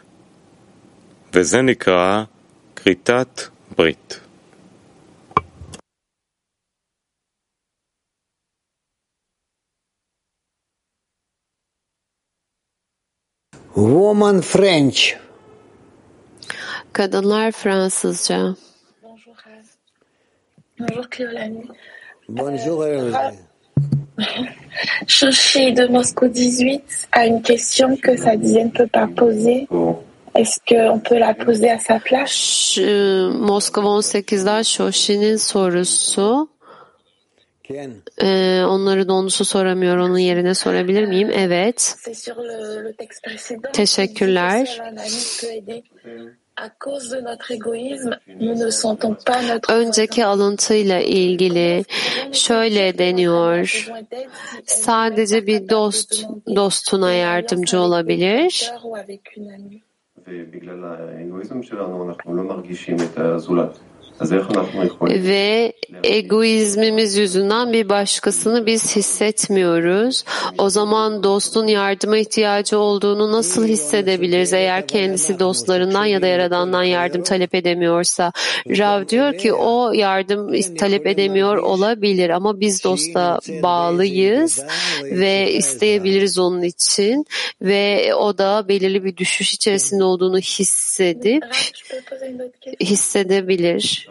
וזה 1.34 1.62
נקרא 1.62 2.24
כריתת 2.76 3.42
ברית. 3.78 4.20
Woman 13.76 14.42
French. 14.42 15.16
Kadınlar 16.92 17.52
Fransızca. 17.52 18.56
Bonjour, 19.02 19.36
Bonjour 20.78 21.10
Cléolanie. 21.10 21.70
Chouchi 25.07 25.73
de 25.73 25.87
Moscou 25.87 26.29
18 26.29 27.09
a 27.13 27.27
une 27.27 27.43
question 27.43 27.97
que 27.97 28.17
sa 28.17 28.37
dizaine 28.37 28.67
ne 28.67 28.79
peut 28.79 28.87
pas 28.87 29.07
poser. 29.07 29.67
Est-ce 30.35 30.59
qu'on 30.69 30.99
peut 30.99 31.19
la 31.19 31.35
poser 31.35 31.71
à 31.71 31.79
sa 31.79 32.01
place? 32.01 32.79
Moskova 32.79 34.01
18'den 34.01 34.63
Shoshi'nin 34.63 35.37
sorusu 35.37 36.49
Ee, 38.23 38.65
onları 38.65 39.09
doğrusu 39.09 39.45
soramıyor. 39.45 39.97
Onun 39.97 40.19
yerine 40.19 40.55
sorabilir 40.55 41.05
miyim? 41.07 41.31
Evet. 41.35 41.97
Teşekkürler. 43.73 44.81
Önceki 49.69 50.27
alıntıyla 50.27 51.01
ilgili 51.01 51.85
şöyle 52.33 52.99
deniyor. 52.99 53.91
Sadece 54.65 55.47
bir 55.47 55.69
dost 55.69 56.27
dostuna 56.57 57.13
yardımcı 57.13 57.81
olabilir. 57.81 58.73
Ve 65.03 65.73
egoizmimiz 66.05 67.17
yüzünden 67.17 67.73
bir 67.73 67.89
başkasını 67.89 68.67
biz 68.67 68.97
hissetmiyoruz. 68.97 70.25
O 70.59 70.71
zaman 70.71 71.23
dostun 71.23 71.67
yardıma 71.67 72.19
ihtiyacı 72.19 72.79
olduğunu 72.79 73.33
nasıl 73.33 73.67
hissedebiliriz 73.67 74.53
eğer 74.53 74.87
kendisi 74.87 75.39
dostlarından 75.39 76.05
ya 76.05 76.23
da 76.23 76.27
yaradandan 76.27 76.83
yardım 76.83 77.23
talep 77.23 77.55
edemiyorsa? 77.55 78.33
Rav 78.69 79.09
diyor 79.09 79.39
ki 79.39 79.53
o 79.53 79.93
yardım 79.93 80.53
talep 80.79 81.07
edemiyor 81.07 81.57
olabilir 81.57 82.31
ama 82.31 82.61
biz 82.61 82.85
dosta 82.85 83.39
bağlıyız 83.63 84.65
ve 85.03 85.53
isteyebiliriz 85.53 86.39
onun 86.39 86.63
için 86.63 87.27
ve 87.63 88.15
o 88.15 88.39
da 88.39 88.69
belirli 88.69 89.05
bir 89.05 89.17
düşüş 89.17 89.55
içerisinde 89.55 90.05
olduğunu 90.05 90.39
hissedip 90.39 91.45
hissedebilir. 92.81 94.09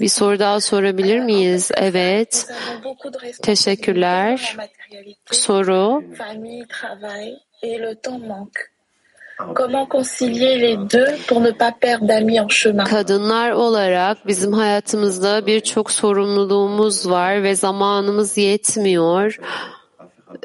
Bir 0.00 0.08
soru 0.08 0.38
daha 0.38 0.60
sorabilir 0.60 1.20
miyiz? 1.20 1.70
Evet. 1.76 2.46
Teşekkürler. 3.42 4.56
Soru. 5.30 6.04
Kadınlar 12.84 13.50
olarak 13.50 14.26
bizim 14.26 14.52
hayatımızda 14.52 15.46
birçok 15.46 15.90
sorumluluğumuz 15.90 17.10
var 17.10 17.42
ve 17.42 17.56
zamanımız 17.56 18.38
yetmiyor 18.38 19.38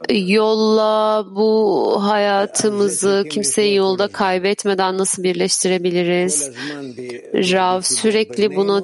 yolla 0.09 1.25
bu 1.35 1.97
hayatımızı 2.03 3.25
kimseyi 3.31 3.75
yolda 3.75 4.07
kaybetmeden 4.07 4.97
nasıl 4.97 5.23
birleştirebiliriz? 5.23 6.51
Rav 7.33 7.81
sürekli 7.81 8.55
buna 8.55 8.83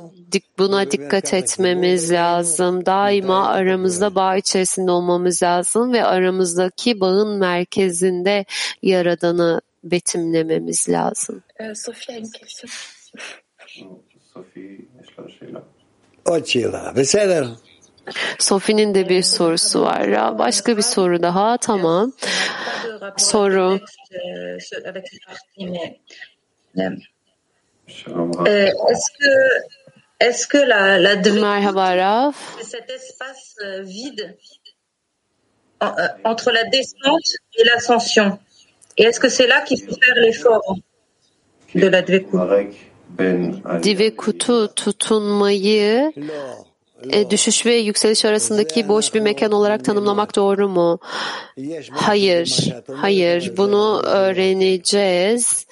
buna 0.57 0.91
dikkat 0.91 1.33
etmemiz 1.33 2.11
lazım. 2.11 2.85
Daima 2.85 3.47
aramızda 3.47 4.15
bağ 4.15 4.37
içerisinde 4.37 4.91
olmamız 4.91 5.43
lazım 5.43 5.93
ve 5.93 6.03
aramızdaki 6.03 6.99
bağın 6.99 7.39
merkezinde 7.39 8.45
Yaradan'ı 8.81 9.61
betimlememiz 9.83 10.89
lazım. 10.89 11.43
Sofia, 11.75 12.21
Sofi'nin 18.39 18.95
de 18.95 19.09
bir 19.09 19.23
sorusu 19.23 19.81
var. 19.81 20.37
Başka 20.39 20.77
bir 20.77 20.81
soru 20.81 21.23
daha. 21.23 21.57
Tamam. 21.57 22.13
Soru. 23.17 23.79
Merhaba 31.41 31.97
Rav. 31.97 32.33
entre 36.23 36.51
la 36.51 36.63
descente 36.63 37.29
et 37.57 37.63
l'ascension. 37.63 38.39
Et 38.97 39.03
est-ce 39.03 39.19
que 39.19 39.29
c'est 39.29 39.47
là 39.47 39.61
qu'il 39.61 39.79
faut 39.83 39.95
faire 40.03 40.15
l'effort 40.15 40.75
de 41.75 41.87
la 41.87 42.01
Dvekut? 42.01 42.37
Divekut'u 43.83 44.67
tutunmayı 44.75 46.13
e, 47.11 47.29
düşüş 47.29 47.65
ve 47.65 47.75
yükseliş 47.75 48.25
arasındaki 48.25 48.87
boş 48.87 49.13
bir 49.13 49.19
mekan 49.19 49.51
olarak 49.51 49.85
tanımlamak 49.85 50.35
doğru 50.35 50.69
mu? 50.69 50.99
Hayır, 51.91 52.73
hayır. 52.95 53.57
Bunu 53.57 54.01
öğreneceğiz. 54.05 55.65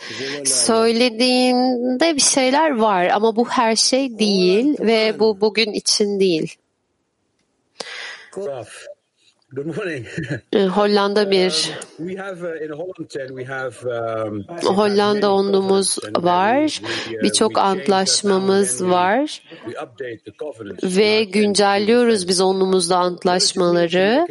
Söylediğinde 0.46 2.16
bir 2.16 2.22
şeyler 2.22 2.76
var 2.78 3.06
ama 3.06 3.36
bu 3.36 3.50
her 3.50 3.76
şey 3.76 4.20
değil 4.20 4.76
ve 4.80 5.20
bu 5.20 5.42
bugün 5.42 5.74
için 5.74 6.20
değil. 6.20 6.56
Good 9.55 9.67
morning. 9.67 10.07
Hollanda 10.55 11.31
bir. 11.31 11.71
We 11.97 12.17
have 12.17 12.65
in 12.65 12.71
Holland 12.71 13.11
10 13.11 13.29
we 13.29 13.45
have 13.45 13.75
Hollanda 14.63 15.33
onluğumuz 15.33 15.99
var. 16.19 16.81
Birçok 17.23 17.59
antlaşmamız 17.59 18.85
var. 18.85 19.43
Ve 20.83 21.25
güncelliyoruz 21.25 22.29
biz 22.29 22.41
onluğumuzda 22.41 22.97
antlaşmaları. 22.97 24.27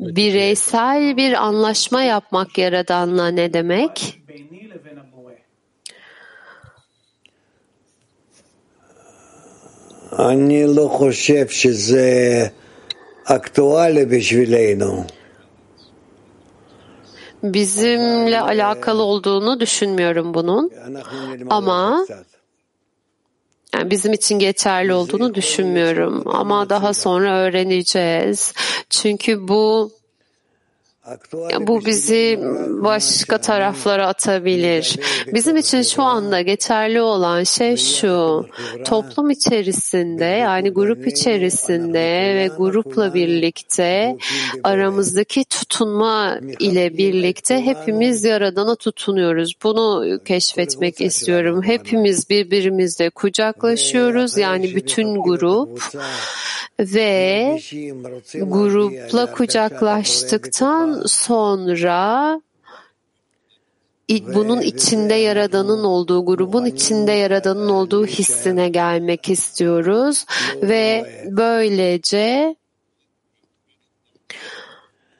Bireysel 0.00 1.16
bir 1.16 1.32
anlaşma 1.32 2.02
yapmak 2.02 2.58
Yaradan'la 2.58 3.28
ne 3.28 3.52
demek? 3.52 4.18
אני 10.18 10.74
לא 10.76 10.88
חושב 10.88 11.48
שזה 11.48 12.50
aktuale 13.27 14.11
bişvileynu. 14.11 15.05
Bizimle 17.43 18.41
alakalı 18.41 19.03
olduğunu 19.03 19.59
düşünmüyorum 19.59 20.33
bunun. 20.33 20.71
Ama 21.49 22.05
yani 23.75 23.91
bizim 23.91 24.13
için 24.13 24.39
geçerli 24.39 24.93
olduğunu 24.93 25.35
düşünmüyorum 25.35 26.23
ama 26.25 26.69
daha 26.69 26.93
sonra 26.93 27.37
öğreneceğiz. 27.39 28.53
Çünkü 28.89 29.47
bu 29.47 29.91
bu 31.59 31.85
bizi 31.85 32.39
başka 32.83 33.37
taraflara 33.37 34.07
atabilir. 34.07 34.99
Bizim 35.33 35.57
için 35.57 35.81
şu 35.81 36.03
anda 36.03 36.41
geçerli 36.41 37.01
olan 37.01 37.43
şey 37.43 37.77
şu. 37.77 38.45
Toplum 38.85 39.29
içerisinde 39.29 40.25
yani 40.25 40.69
grup 40.69 41.07
içerisinde 41.07 41.99
ve 42.35 42.49
grupla 42.57 43.13
birlikte 43.13 44.17
aramızdaki 44.63 45.45
tutunma 45.45 46.39
ile 46.59 46.97
birlikte 46.97 47.61
hepimiz 47.61 48.23
Yaradan'a 48.23 48.75
tutunuyoruz. 48.75 49.53
Bunu 49.63 50.19
keşfetmek 50.25 51.01
istiyorum. 51.01 51.63
Hepimiz 51.63 52.29
birbirimizle 52.29 53.09
kucaklaşıyoruz. 53.09 54.37
Yani 54.37 54.75
bütün 54.75 55.21
grup 55.23 55.81
ve 56.79 57.59
grupla 58.33 59.31
kucaklaştıktan 59.31 60.96
sonra 61.05 62.41
bunun 64.33 64.61
içinde 64.61 65.13
Yaradan'ın 65.13 65.83
olduğu, 65.83 66.25
grubun 66.25 66.65
içinde 66.65 67.11
Yaradan'ın 67.11 67.69
olduğu 67.69 68.05
hissine 68.05 68.69
gelmek 68.69 69.29
istiyoruz 69.29 70.25
ve 70.61 71.05
böylece 71.31 72.55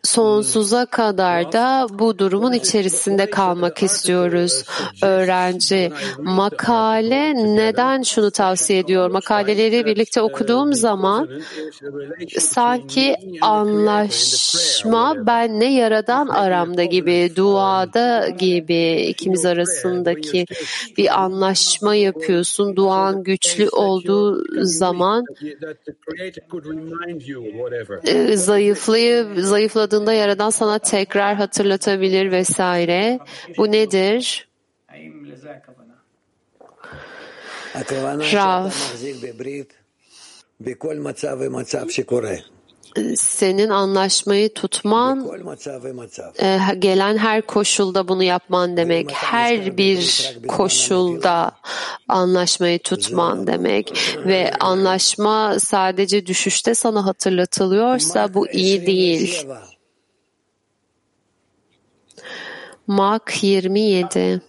sonsuza 0.08 0.86
kadar 0.86 1.52
da 1.52 1.88
bu 1.92 2.20
durumun 2.20 2.54
içerisinde 2.54 3.30
kalmak 3.30 3.84
istiyoruz. 3.84 4.64
Öğrenci 5.02 5.92
makale 6.20 7.34
neden 7.36 8.02
şunu 8.02 8.32
tavsiye 8.32 8.80
ediyor? 8.80 9.10
Makaleleri 9.10 9.86
birlikte 9.86 10.22
okuduğum 10.22 10.74
zaman 10.74 11.30
sanki 12.40 13.16
anlaşma 13.42 15.28
benle 15.28 15.66
yaradan 15.66 16.28
aramda 16.28 16.84
gibi, 16.84 17.32
duada 17.36 18.30
gibi 18.30 18.96
ikimiz 19.02 19.46
arasındaki 19.46 20.46
bir 20.98 21.22
anlaşma 21.22 21.96
yapıyorsun. 21.96 22.76
Duan 22.76 23.24
güçlü 23.24 23.70
olduğu 23.70 24.44
zaman 24.66 25.24
zayıflayıp 28.34 29.28
zayıfladığı 29.38 29.97
yaptığında 29.98 30.14
Yaradan 30.14 30.50
sana 30.50 30.80
tekrar 30.80 31.36
hatırlatabilir 31.36 32.32
vesaire. 32.32 33.20
Bu 33.58 33.72
nedir? 33.72 34.48
Rav. 38.34 38.70
senin 43.16 43.70
anlaşmayı 43.70 44.54
tutman 44.54 45.28
e, 46.40 46.60
gelen 46.80 47.18
her 47.18 47.42
koşulda 47.42 48.08
bunu 48.08 48.24
yapman 48.24 48.78
demek. 48.78 49.12
Her 49.12 49.78
bir 49.78 50.38
koşulda 50.48 51.52
anlaşmayı 52.08 52.80
tutman 52.80 53.48
demek 53.48 53.94
ve 54.26 54.52
anlaşma 54.60 55.60
sadece 55.60 56.26
düşüşte 56.26 56.76
sana 56.76 57.06
hatırlatılıyorsa 57.06 58.34
bu 58.34 58.48
iyi 58.50 58.86
değil. 58.86 59.46
Mak 62.88 63.44
27 63.44 64.42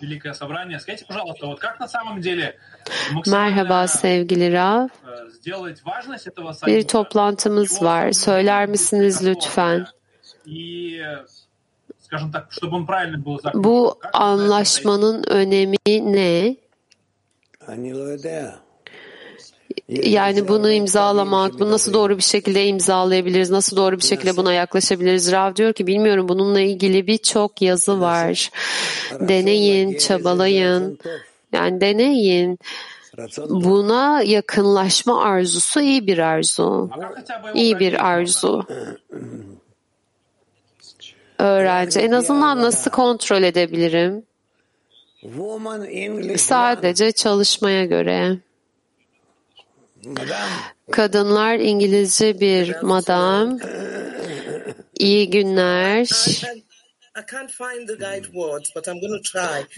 Merhaba 3.26 3.89
sevgili 3.89 4.53
Rav. 4.53 4.89
Bir 6.66 6.89
toplantımız 6.89 7.82
var. 7.82 8.12
Söyler 8.12 8.66
misiniz 8.66 9.26
lütfen? 9.26 9.86
Bu 13.55 13.99
anlaşmanın 14.12 15.24
önemi 15.28 15.76
ne? 15.86 16.57
Yani 19.89 20.49
bunu 20.49 20.70
imzalamak, 20.70 21.59
bunu 21.59 21.70
nasıl 21.70 21.93
doğru 21.93 22.16
bir 22.18 22.22
şekilde 22.22 22.66
imzalayabiliriz, 22.66 23.51
nasıl 23.51 23.76
doğru 23.76 23.97
bir 23.97 24.05
şekilde 24.05 24.37
buna 24.37 24.53
yaklaşabiliriz? 24.53 25.33
Rav 25.33 25.55
diyor 25.55 25.72
ki 25.72 25.87
bilmiyorum 25.87 26.29
bununla 26.29 26.61
ilgili 26.61 27.07
birçok 27.07 27.62
yazı 27.62 28.01
var. 28.01 28.51
Deneyin, 29.20 29.99
çabalayın. 29.99 30.99
Yani 31.53 31.81
deneyin. 31.81 32.59
Buna 33.49 34.22
yakınlaşma 34.22 35.22
arzusu 35.24 35.81
iyi 35.81 36.07
bir 36.07 36.18
arzu. 36.18 36.91
İyi 37.55 37.79
bir 37.79 38.07
arzu. 38.07 38.66
Öğrenci. 41.39 42.01
En 42.01 42.12
azından 42.12 42.62
nasıl 42.62 42.91
kontrol 42.91 43.43
edebilirim? 43.43 44.22
Sadece 46.37 47.12
çalışmaya 47.12 47.85
göre. 47.85 48.39
Kadınlar 50.91 51.55
İngilizce 51.55 52.41
bir 52.41 52.77
madam. 52.83 53.59
İyi 54.99 55.31
günler. 55.31 56.09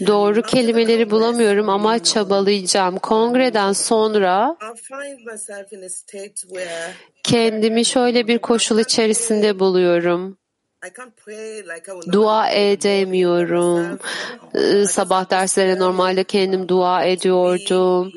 Doğru 0.07 0.41
kelimeleri 0.41 1.11
bulamıyorum 1.11 1.69
ama 1.69 2.03
çabalayacağım. 2.03 2.97
Kongreden 2.99 3.73
sonra 3.73 4.57
kendimi 7.23 7.85
şöyle 7.85 8.27
bir 8.27 8.39
koşul 8.39 8.79
içerisinde 8.79 9.59
buluyorum. 9.59 10.37
Dua 12.11 12.49
edemiyorum. 12.49 13.99
Sabah 14.87 15.29
dersleri 15.29 15.79
normalde 15.79 16.23
kendim 16.23 16.67
dua 16.67 17.03
ediyordum. 17.03 18.11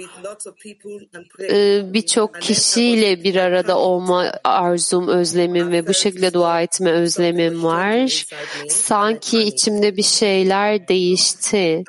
Birçok 1.95 2.41
kişiyle 2.41 3.25
bir 3.25 3.37
arada 3.37 3.79
olma 3.79 4.33
arzum, 4.45 5.09
özlemim 5.09 5.73
ve 5.73 5.87
bu 5.87 5.95
şekilde 5.95 6.33
dua 6.33 6.62
etme 6.62 6.93
özlemim 6.93 7.65
var. 7.65 8.27
Sanki 8.69 9.43
içimde 9.43 9.97
bir 9.97 10.03
şeyler 10.03 10.89
değişti. 10.89 11.85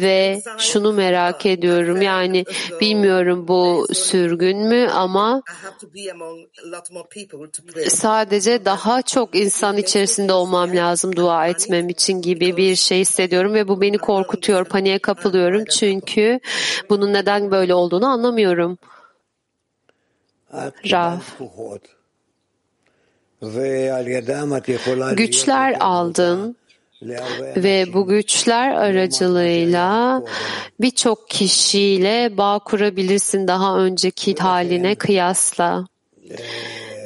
Ve 0.00 0.42
şunu 0.58 0.92
merak 0.92 1.46
ediyorum. 1.46 2.02
Yani 2.02 2.44
bilmiyorum 2.80 3.48
bu 3.48 3.86
sürgün 3.92 4.58
mü 4.58 4.88
ama 4.88 5.42
sadece 7.88 8.41
sadece 8.42 8.64
daha 8.64 9.02
çok 9.02 9.34
insan 9.34 9.76
içerisinde 9.76 10.32
olmam 10.32 10.76
lazım 10.76 11.16
dua 11.16 11.46
etmem 11.46 11.88
için 11.88 12.22
gibi 12.22 12.56
bir 12.56 12.76
şey 12.76 13.00
hissediyorum 13.00 13.54
ve 13.54 13.68
bu 13.68 13.80
beni 13.80 13.98
korkutuyor, 13.98 14.64
paniğe 14.64 14.98
kapılıyorum. 14.98 15.64
Çünkü 15.64 16.40
bunun 16.90 17.12
neden 17.12 17.50
böyle 17.50 17.74
olduğunu 17.74 18.06
anlamıyorum. 18.06 18.78
Raf. 20.90 21.40
Güçler 25.16 25.76
aldın 25.80 26.56
ve 27.56 27.86
bu 27.94 28.06
güçler 28.06 28.74
aracılığıyla 28.74 30.22
birçok 30.80 31.28
kişiyle 31.28 32.36
bağ 32.36 32.58
kurabilirsin 32.58 33.48
daha 33.48 33.78
önceki 33.78 34.34
haline 34.34 34.94
kıyasla. 34.94 35.86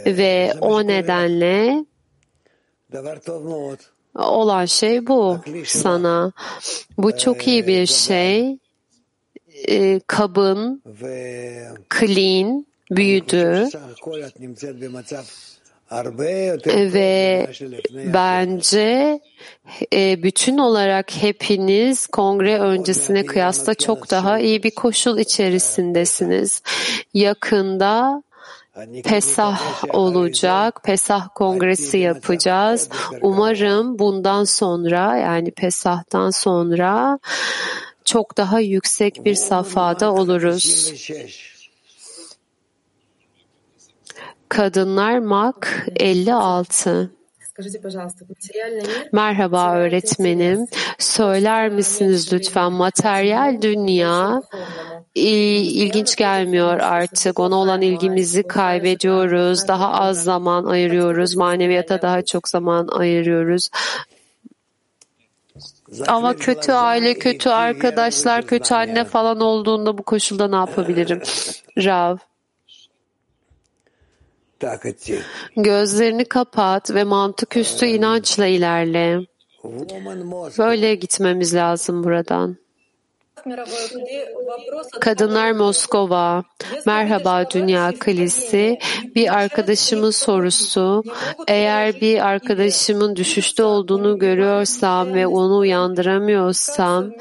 Ve 0.07 0.53
o 0.61 0.87
nedenle 0.87 1.85
olan 4.15 4.65
şey 4.65 5.07
bu 5.07 5.39
sana. 5.65 6.33
Bu 6.99 7.17
çok 7.17 7.47
iyi 7.47 7.67
bir 7.67 7.87
şey. 7.87 8.59
E, 9.69 10.01
kabın 10.07 10.83
clean 11.99 12.67
büyüdü 12.91 13.69
ve 16.93 17.47
bence 18.15 19.21
e, 19.93 20.23
bütün 20.23 20.59
olarak 20.59 21.17
hepiniz 21.17 22.07
kongre 22.07 22.59
öncesine 22.59 23.27
kıyasla 23.27 23.75
çok 23.75 24.11
daha 24.11 24.39
iyi 24.39 24.63
bir 24.63 24.71
koşul 24.71 25.19
içerisindesiniz. 25.19 26.63
Yakında 27.15 28.23
Pesah 29.05 29.85
olacak. 29.95 30.81
Pesah 30.85 31.29
kongresi 31.35 31.99
yapacağız. 31.99 32.89
Umarım 33.23 33.99
bundan 33.99 34.45
sonra 34.45 35.17
yani 35.17 35.51
Pesah'tan 35.51 36.31
sonra 36.31 37.19
çok 38.05 38.37
daha 38.37 38.61
yüksek 38.61 39.25
bir 39.25 39.35
safhada 39.35 40.13
oluruz. 40.13 40.93
Kadınlar 44.49 45.19
Mak 45.19 45.87
56 45.97 47.11
Merhaba 49.13 49.75
öğretmenim. 49.77 50.67
Söyler 50.99 51.69
misiniz 51.69 52.33
lütfen 52.33 52.73
materyal 52.73 53.63
dünya 53.63 54.43
ilginç 55.17 56.17
gelmiyor 56.17 56.81
artık. 56.81 57.41
Ona 57.41 57.57
olan 57.57 57.83
ilgimizi 57.83 58.43
kaybediyoruz. 58.43 59.69
Daha 59.69 59.93
az 59.93 60.25
zaman 60.25 60.65
ayırıyoruz. 60.65 61.37
Maneviyata 61.37 62.03
daha 62.03 62.23
çok 62.23 62.49
zaman 62.49 62.89
ayırıyoruz. 62.89 63.69
Ama 66.07 66.37
kötü 66.37 66.73
aile, 66.73 67.15
kötü 67.15 67.49
arkadaşlar, 67.49 68.47
kötü 68.47 68.75
anne 68.75 69.05
falan 69.05 69.41
olduğunda 69.41 69.99
bu 69.99 70.03
koşulda 70.03 70.49
ne 70.49 70.57
yapabilirim? 70.57 71.23
Rav. 71.79 72.17
Gözlerini 75.57 76.25
kapat 76.25 76.91
ve 76.95 77.05
mantık 77.05 77.57
üstü 77.57 77.87
inançla 77.87 78.47
ilerle. 78.47 79.21
Böyle 80.59 80.95
gitmemiz 80.95 81.55
lazım 81.55 82.05
buradan. 82.05 82.57
Kadınlar 85.01 85.53
Moskova. 85.53 86.45
Merhaba 86.87 87.51
Dünya 87.51 87.93
Kalisi. 87.99 88.79
Bir 89.15 89.39
arkadaşımın 89.39 90.11
sorusu. 90.11 91.03
Eğer 91.49 92.01
bir 92.01 92.27
arkadaşımın 92.27 93.17
düşüşte 93.17 93.63
olduğunu 93.63 94.19
görüyorsam 94.19 95.15
ve 95.15 95.27
onu 95.27 95.59
uyandıramıyorsam 95.59 97.13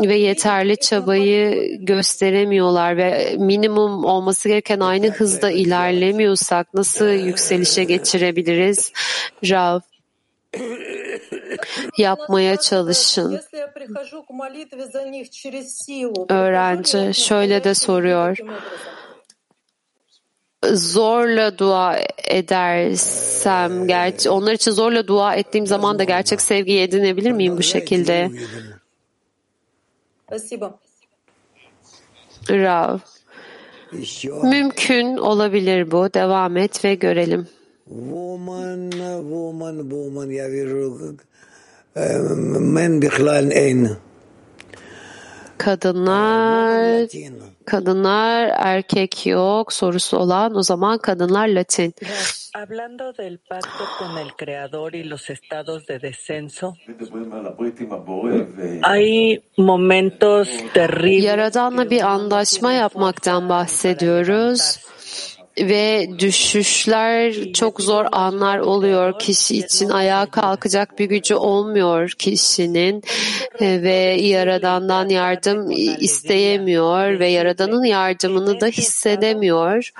ve 0.00 0.16
yeterli 0.16 0.76
çabayı 0.76 1.76
gösteremiyorlar 1.80 2.96
ve 2.96 3.36
minimum 3.38 4.04
olması 4.04 4.48
gereken 4.48 4.80
aynı 4.80 5.10
hızda 5.10 5.50
ilerlemiyorsak 5.50 6.74
nasıl 6.74 7.06
yükselişe 7.08 7.84
geçirebiliriz? 7.84 8.92
Rav 9.50 9.80
yapmaya 11.98 12.56
çalışın. 12.56 13.40
Öğrenci 16.28 17.14
şöyle 17.14 17.64
de 17.64 17.74
soruyor. 17.74 18.38
Zorla 20.72 21.58
dua 21.58 21.98
edersem, 22.28 23.86
gerçi 23.88 24.30
onlar 24.30 24.52
için 24.52 24.70
zorla 24.70 25.06
dua 25.06 25.34
ettiğim 25.34 25.66
zaman 25.66 25.98
da 25.98 26.04
gerçek 26.04 26.40
sevgiyi 26.40 26.80
edinebilir 26.80 27.32
miyim 27.32 27.58
bu 27.58 27.62
şekilde? 27.62 28.30
Rav. 32.50 32.98
Mümkün 34.42 35.16
olabilir 35.16 35.90
bu. 35.90 36.14
Devam 36.14 36.56
et 36.56 36.84
ve 36.84 36.94
görelim 36.94 37.48
woman, 37.86 38.90
woman, 38.90 39.76
woman, 39.90 40.30
yani 40.30 41.16
men 42.60 43.02
bihlan 43.02 43.50
en. 43.50 43.96
Kadınlar, 45.58 47.08
kadınlar 47.64 48.50
erkek 48.58 49.26
yok 49.26 49.72
sorusu 49.72 50.16
olan 50.16 50.56
o 50.56 50.62
zaman 50.62 50.98
kadınlar 50.98 51.48
Latin. 51.48 51.94
Hablando 52.54 53.16
del 53.16 53.38
pacto 53.38 53.84
con 53.98 54.16
el 54.18 54.30
creador 54.36 54.94
y 54.94 55.04
los 55.04 55.30
estados 55.30 55.86
de 55.86 56.00
descenso, 56.00 56.74
hay 58.82 59.42
momentos 59.56 60.48
terribles. 60.74 61.24
Yaradanla 61.24 61.90
bir 61.90 62.02
anlaşma 62.02 62.72
yapmaktan 62.72 63.48
bahsediyoruz 63.48 64.78
ve 65.60 66.08
düşüşler 66.18 67.52
çok 67.52 67.80
zor 67.80 68.06
anlar 68.12 68.58
oluyor 68.58 69.18
kişi 69.18 69.56
için 69.56 69.88
ayağa 69.88 70.26
kalkacak 70.26 70.98
bir 70.98 71.04
gücü 71.04 71.34
olmuyor 71.34 72.10
kişinin 72.18 73.02
ve 73.60 74.16
yaradandan 74.20 75.08
yardım 75.08 75.70
isteyemiyor 76.00 77.18
ve 77.18 77.28
yaradanın 77.28 77.84
yardımını 77.84 78.60
da 78.60 78.66
hissedemiyor. 78.66 79.90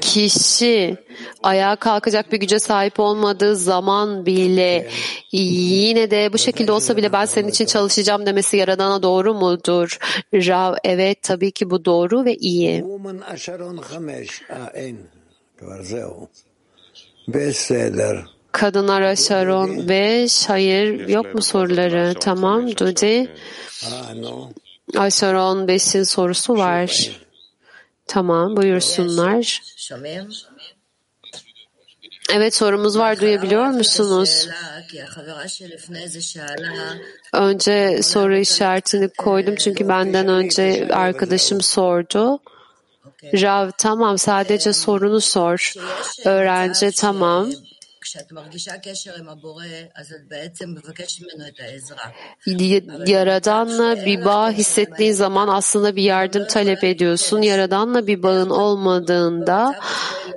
Kişi 0.00 0.96
ayağa 1.42 1.76
kalkacak 1.76 2.32
bir 2.32 2.36
güce 2.36 2.58
sahip 2.58 3.00
olmadığı 3.00 3.56
zaman 3.56 4.26
bile 4.26 4.88
yine 5.32 6.10
de 6.10 6.32
bu 6.32 6.38
şekilde 6.38 6.72
olsa 6.72 6.96
bile 6.96 7.12
ben 7.12 7.24
senin 7.24 7.48
için 7.48 7.66
çalışacağım 7.66 8.26
demesi 8.26 8.56
Yaradan'a 8.56 9.02
doğru 9.02 9.34
mudur? 9.34 9.98
Rav, 10.34 10.74
evet 10.84 11.22
tabii 11.22 11.50
ki 11.50 11.70
bu 11.70 11.84
doğru 11.84 12.24
ve 12.24 12.34
iyi. 12.34 12.82
Kadınlar 18.52 19.02
Aşaron 19.02 19.88
5, 19.88 20.48
hayır 20.48 21.08
yok 21.08 21.34
mu 21.34 21.42
soruları? 21.42 22.14
Tamam 22.20 22.76
Dudi. 22.76 23.30
Aşaron 24.96 25.66
5'in 25.66 26.02
sorusu 26.02 26.56
var. 26.56 27.10
Tamam 28.06 28.56
buyursunlar. 28.56 29.62
Evet 32.32 32.54
sorumuz 32.54 32.98
var 32.98 33.20
duyabiliyor 33.20 33.66
musunuz? 33.66 34.48
Önce 37.32 38.02
soru 38.02 38.36
işaretini 38.36 39.08
koydum 39.08 39.56
çünkü 39.56 39.88
benden 39.88 40.28
önce 40.28 40.88
arkadaşım 40.92 41.60
sordu. 41.60 42.40
Rav 43.22 43.70
tamam 43.78 44.18
sadece 44.18 44.72
sorunu 44.72 45.20
sor. 45.20 45.72
Öğrenci 46.24 46.90
tamam. 46.90 47.50
Yaradanla 53.06 54.06
bir 54.06 54.24
bağ 54.24 54.50
hissettiğin 54.50 55.12
zaman 55.12 55.48
aslında 55.48 55.96
bir 55.96 56.02
yardım 56.02 56.46
talep 56.46 56.84
ediyorsun. 56.84 57.42
Yaradanla 57.42 58.06
bir 58.06 58.22
bağın 58.22 58.50
olmadığında 58.50 59.80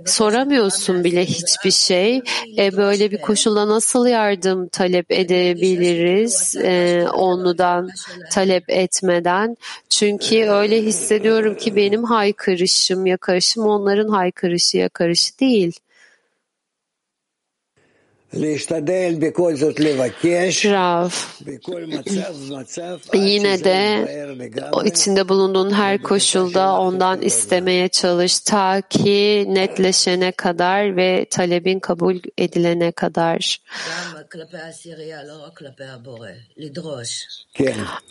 soramıyorsun 0.05 1.03
bile 1.03 1.25
hiçbir 1.25 1.71
şey. 1.71 2.21
E, 2.57 2.77
böyle 2.77 3.11
bir 3.11 3.21
koşulda 3.21 3.67
nasıl 3.69 4.07
yardım 4.07 4.67
talep 4.67 5.11
edebiliriz 5.11 6.55
e, 6.55 7.05
onludan 7.13 7.89
talep 8.31 8.69
etmeden? 8.69 9.57
Çünkü 9.89 10.43
öyle 10.49 10.81
hissediyorum 10.81 11.57
ki 11.57 11.75
benim 11.75 12.03
haykırışım, 12.03 13.05
yakarışım 13.05 13.65
onların 13.65 14.09
haykırışı, 14.09 14.77
yakarışı 14.77 15.39
değil. 15.39 15.79
Rav, 20.65 21.09
yine 23.13 23.63
de 23.63 24.07
içinde 24.85 25.29
bulunduğun 25.29 25.71
her 25.71 26.01
koşulda 26.01 26.79
ondan 26.79 27.21
istemeye 27.21 27.87
çalış 27.87 28.39
ta 28.39 28.81
ki 28.81 29.45
netleşene 29.47 30.31
kadar 30.31 30.95
ve 30.97 31.25
talebin 31.29 31.79
kabul 31.79 32.19
edilene 32.37 32.91
kadar. 32.91 33.57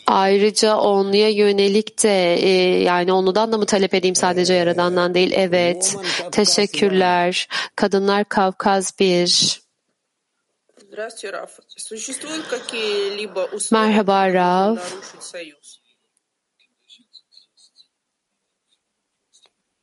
Ayrıca 0.07 0.77
onluya 0.77 1.29
yönelik 1.29 2.03
de 2.03 2.09
yani 2.85 3.13
onludan 3.13 3.53
da 3.53 3.59
mı 3.59 3.67
talep 3.67 3.95
edeyim 3.95 4.15
sadece 4.15 4.55
yaradandan 4.55 5.15
değil? 5.15 5.33
Evet. 5.37 5.97
Teşekkürler. 6.33 7.49
Kadınlar 7.77 8.25
Kavkaz 8.25 8.93
1. 9.01 9.63
Merhaba 13.73 14.33
Rav. 14.33 14.77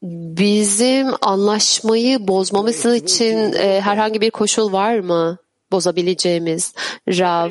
Bizim 0.02 1.08
anlaşmayı 1.22 2.28
bozmamız 2.28 2.86
için 2.86 3.54
e, 3.54 3.82
herhangi 3.82 4.22
bir 4.22 4.32
koşul 4.32 4.74
var 4.74 5.00
mı 5.00 5.38
bozabileceğimiz? 5.72 6.74
Rav. 7.08 7.50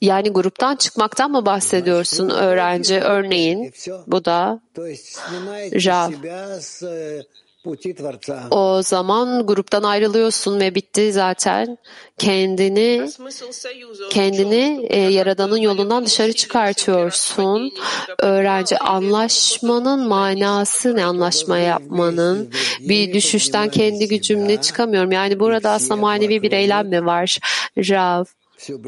Yani 0.00 0.30
gruptan 0.30 0.76
çıkmaktan 0.76 1.30
mı 1.30 1.46
bahsediyorsun 1.46 2.30
öğrenci? 2.30 3.00
Örneğin 3.00 3.72
bu 4.06 4.24
da 4.24 4.60
Rav. 5.86 6.12
O 8.50 8.82
zaman 8.82 9.46
gruptan 9.46 9.82
ayrılıyorsun 9.82 10.60
ve 10.60 10.74
bitti 10.74 11.12
zaten. 11.12 11.78
Kendini 12.18 13.08
kendini 14.10 14.86
e, 14.90 14.98
yaradanın 14.98 15.56
yolundan 15.56 16.06
dışarı 16.06 16.32
çıkartıyorsun. 16.32 17.72
Öğrenci 18.18 18.78
anlaşmanın 18.78 20.08
manası 20.08 20.96
ne 20.96 21.04
anlaşma 21.04 21.58
yapmanın? 21.58 22.50
Bir 22.80 23.14
düşüşten 23.14 23.68
kendi 23.68 24.08
gücümle 24.08 24.60
çıkamıyorum. 24.60 25.12
Yani 25.12 25.40
burada 25.40 25.70
aslında 25.70 25.96
manevi 25.96 26.42
bir 26.42 26.52
eylem 26.52 26.88
mi 26.88 27.06
var? 27.06 27.38
Rav 27.78 28.24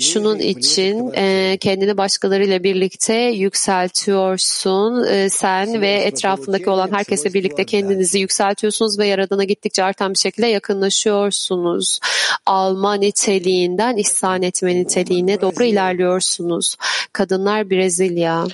şunun 0.01 0.39
için 0.39 1.13
e, 1.15 1.57
kendini 1.61 1.97
başkalarıyla 1.97 2.63
birlikte 2.63 3.15
yükseltiyorsun. 3.15 5.05
E, 5.05 5.31
sen 5.31 5.81
ve 5.81 5.93
etrafındaki 5.93 6.71
olan 6.71 6.93
herkesle 6.93 7.35
birlikte 7.35 7.65
kendinizi 7.65 8.19
yükseltiyorsunuz 8.19 8.99
ve 8.99 9.07
Yaradan'a 9.07 9.45
gittikçe 9.45 9.85
artan 9.85 10.13
bir 10.13 10.19
şekilde 10.19 10.47
yakınlaşıyorsunuz. 10.47 12.01
Alma 12.47 12.95
niteliğinden 12.95 13.97
ihsan 13.97 14.43
etme 14.43 14.75
niteliğine 14.75 15.41
doğru 15.41 15.65
ilerliyorsunuz. 15.65 16.77
Kadınlar 17.13 17.71
Brezilya. 17.71 18.47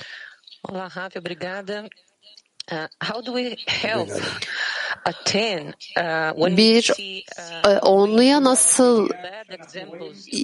Olá, 0.67 0.85
Rafa, 0.85 1.19
obrigada. 1.19 1.87
Uh, 2.71 2.87
how 2.99 3.21
do 3.21 3.33
we 3.33 3.55
help 3.67 4.09
bir 6.57 6.91
onluya 7.81 8.43
nasıl 8.43 9.09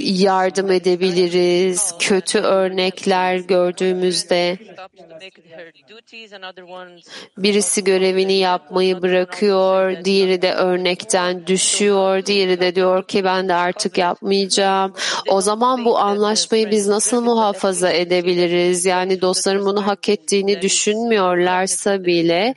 yardım 0.04 0.72
edebiliriz? 0.72 1.94
Kötü 2.00 2.40
örnekler 2.40 3.36
gördüğümüzde 3.36 4.58
birisi 7.38 7.84
görevini 7.84 8.34
yapmayı 8.34 9.02
bırakıyor, 9.02 10.06
diğeri 10.06 10.42
de 10.42 10.54
örnekten 10.54 11.48
düşüyor, 11.48 12.26
diğeri 12.26 12.60
de 12.60 12.76
diyor 12.76 13.08
ki 13.08 13.24
ben 13.24 13.50
de 13.50 13.54
artık 13.54 13.98
yapmayacağım. 13.98 14.94
O 15.28 15.42
zaman 15.42 15.86
bu 15.86 16.00
anlaşmayı 16.00 16.72
biz 16.72 16.88
nasıl 16.88 17.22
muhafaza 17.22 17.92
edebiliriz? 17.92 18.86
Yani 18.86 19.22
dostlarım 19.22 19.66
bunu 19.66 19.88
hak 19.88 20.10
ettiğini 20.10 20.62
düşünmüyorlarsa 20.62 22.06
bile 22.06 22.56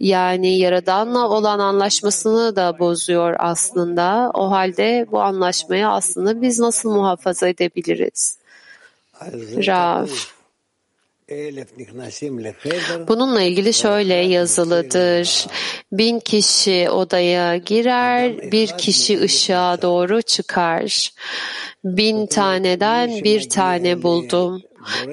yani 0.00 0.58
Yaradan'la 0.58 1.28
olan 1.28 1.58
anlaşmasını 1.58 2.56
da 2.56 2.78
bozuyor 2.78 3.36
aslında. 3.38 4.30
O 4.34 4.50
halde 4.50 5.06
bu 5.12 5.20
anlaşmayı 5.20 5.88
aslında 5.88 6.42
biz 6.42 6.58
nasıl 6.58 6.90
muhafaza 6.90 7.48
edebiliriz? 7.48 8.38
Rav. 9.66 10.06
Bununla 13.08 13.42
ilgili 13.42 13.74
şöyle 13.74 14.14
yazılıdır. 14.14 15.46
Bin 15.92 16.20
kişi 16.20 16.90
odaya 16.90 17.56
girer, 17.56 18.52
bir 18.52 18.68
kişi 18.78 19.20
ışığa 19.20 19.82
doğru 19.82 20.22
çıkar. 20.22 21.10
Bin 21.84 22.26
taneden 22.26 23.24
bir 23.24 23.48
tane 23.48 24.02
buldum. 24.02 24.62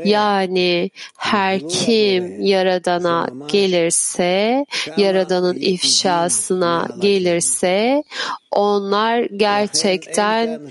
Yani 0.06 0.92
her 1.18 1.70
kim 1.70 2.42
Yaradan'a 2.42 3.28
gelirse, 3.48 4.66
Yaradan'ın 4.98 5.56
ifşasına 5.56 6.88
gelirse, 7.00 8.04
onlar 8.52 9.20
gerçekten 9.20 10.62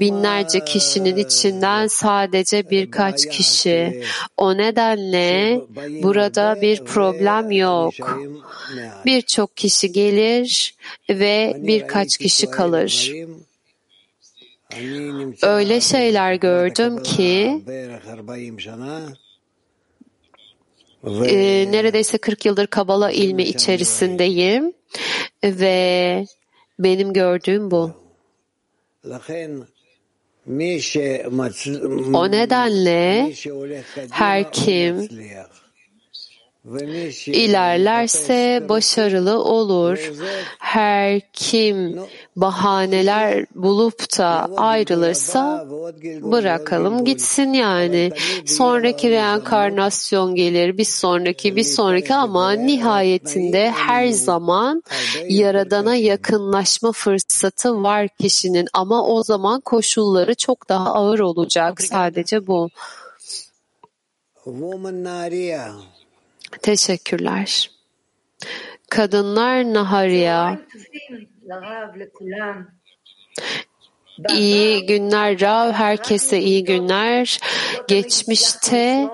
binlerce 0.00 0.64
kişinin 0.64 1.16
içinden 1.16 1.86
sadece 1.86 2.70
birkaç 2.70 3.28
kişi. 3.28 4.02
O 4.36 4.56
nedenle 4.56 5.60
burada 6.02 6.58
bir 6.62 6.84
problem 6.84 7.50
yok. 7.50 7.94
Birçok 9.04 9.56
kişi 9.56 9.92
gelir 9.92 10.74
ve 11.10 11.54
birkaç 11.58 12.16
kişi 12.16 12.50
kalır. 12.50 13.12
Öyle 15.42 15.80
şeyler 15.80 16.34
gördüm 16.34 17.02
ki 17.02 17.62
e, 21.06 21.72
neredeyse 21.72 22.18
40 22.18 22.46
yıldır 22.46 22.66
Kabala 22.66 23.10
ilmi 23.10 23.42
içerisindeyim. 23.42 24.72
Ve 25.44 26.26
benim 26.78 27.12
gördüğüm 27.12 27.70
bu. 27.70 27.92
O 32.14 32.30
nedenle 32.30 33.32
her 34.10 34.52
kim 34.52 35.08
ilerlerse 37.26 38.66
başarılı 38.68 39.44
olur. 39.44 40.12
Her 40.58 41.20
kim 41.32 42.00
bahaneler 42.36 43.46
bulup 43.54 44.18
da 44.18 44.48
ayrılırsa 44.56 45.66
bırakalım 46.22 47.04
gitsin 47.04 47.52
yani. 47.52 48.10
Sonraki 48.46 49.10
reenkarnasyon 49.10 50.34
gelir, 50.34 50.78
bir 50.78 50.84
sonraki, 50.84 51.56
bir 51.56 51.64
sonraki 51.64 52.14
ama 52.14 52.52
nihayetinde 52.52 53.70
her 53.70 54.08
zaman 54.08 54.82
Yaradan'a 55.28 55.94
yakınlaşma 55.94 56.92
fırsatı 56.92 57.82
var 57.82 58.08
kişinin 58.20 58.68
ama 58.72 59.06
o 59.06 59.22
zaman 59.22 59.60
koşulları 59.60 60.34
çok 60.34 60.68
daha 60.68 60.94
ağır 60.94 61.18
olacak. 61.18 61.82
Sadece 61.82 62.46
bu. 62.46 62.68
Teşekkürler. 66.62 67.70
Kadınlar 68.90 69.64
Nahariya. 69.64 70.58
İyi 74.34 74.86
günler 74.86 75.40
Rav, 75.40 75.72
herkese 75.72 76.38
iyi 76.40 76.64
günler. 76.64 77.38
Geçmişte 77.88 79.08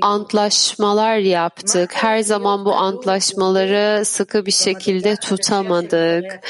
antlaşmalar 0.00 1.16
yaptık. 1.16 1.90
Her 1.94 2.20
zaman 2.20 2.64
bu 2.64 2.74
antlaşmaları 2.74 4.04
sıkı 4.04 4.46
bir 4.46 4.52
şekilde 4.52 5.16
tutamadık 5.16 6.40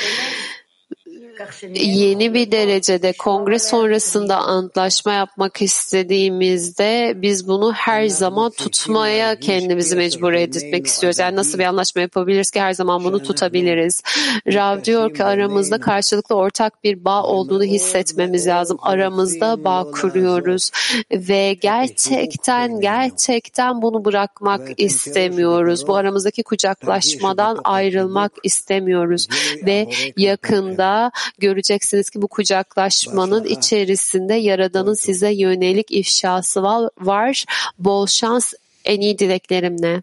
yeni 1.74 2.34
bir 2.34 2.52
derecede 2.52 3.12
kongre 3.12 3.58
sonrasında 3.58 4.36
antlaşma 4.36 5.12
yapmak 5.12 5.62
istediğimizde 5.62 7.12
biz 7.16 7.48
bunu 7.48 7.72
her 7.72 8.06
zaman 8.06 8.50
tutmaya 8.50 9.40
kendimizi 9.40 9.96
mecbur 9.96 10.32
etmek 10.32 10.86
istiyoruz. 10.86 11.18
Yani 11.18 11.36
nasıl 11.36 11.58
bir 11.58 11.64
anlaşma 11.64 12.02
yapabiliriz 12.02 12.50
ki 12.50 12.60
her 12.60 12.72
zaman 12.72 13.04
bunu 13.04 13.22
tutabiliriz. 13.22 14.02
Rav 14.46 14.84
diyor 14.84 15.14
ki 15.14 15.24
aramızda 15.24 15.80
karşılıklı 15.80 16.34
ortak 16.34 16.84
bir 16.84 17.04
bağ 17.04 17.22
olduğunu 17.22 17.64
hissetmemiz 17.64 18.46
lazım. 18.46 18.78
Aramızda 18.82 19.64
bağ 19.64 19.86
kuruyoruz 19.90 20.70
ve 21.12 21.54
gerçekten 21.54 22.80
gerçekten 22.80 23.82
bunu 23.82 24.04
bırakmak 24.04 24.68
istemiyoruz. 24.76 25.86
Bu 25.86 25.96
aramızdaki 25.96 26.42
kucaklaşmadan 26.42 27.58
ayrılmak 27.64 28.32
istemiyoruz 28.42 29.28
ve 29.66 29.88
yakında 30.16 31.10
göreceksiniz 31.38 32.10
ki 32.10 32.22
bu 32.22 32.28
kucaklaşmanın 32.28 33.44
içerisinde 33.44 34.34
Yaradan'ın 34.34 34.94
size 34.94 35.30
yönelik 35.30 35.90
ifşası 35.90 36.62
var. 37.00 37.44
Bol 37.78 38.06
şans, 38.06 38.52
en 38.84 39.00
iyi 39.00 39.18
dileklerimle. 39.18 40.02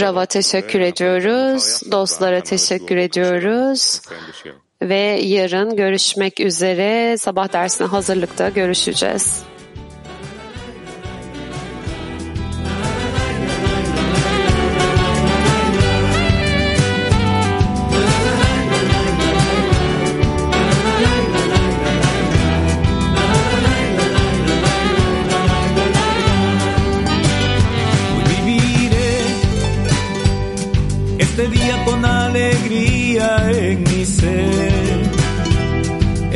Rav'a 0.00 0.26
teşekkür 0.26 0.80
ediyoruz, 0.80 1.80
dostlara 1.92 2.40
teşekkür 2.40 2.96
ediyoruz. 2.96 4.00
ve 4.82 5.20
yarın 5.22 5.76
görüşmek 5.76 6.40
üzere. 6.40 7.16
Sabah 7.18 7.52
dersine 7.52 7.86
hazırlıkta 7.86 8.48
görüşeceğiz. 8.48 9.42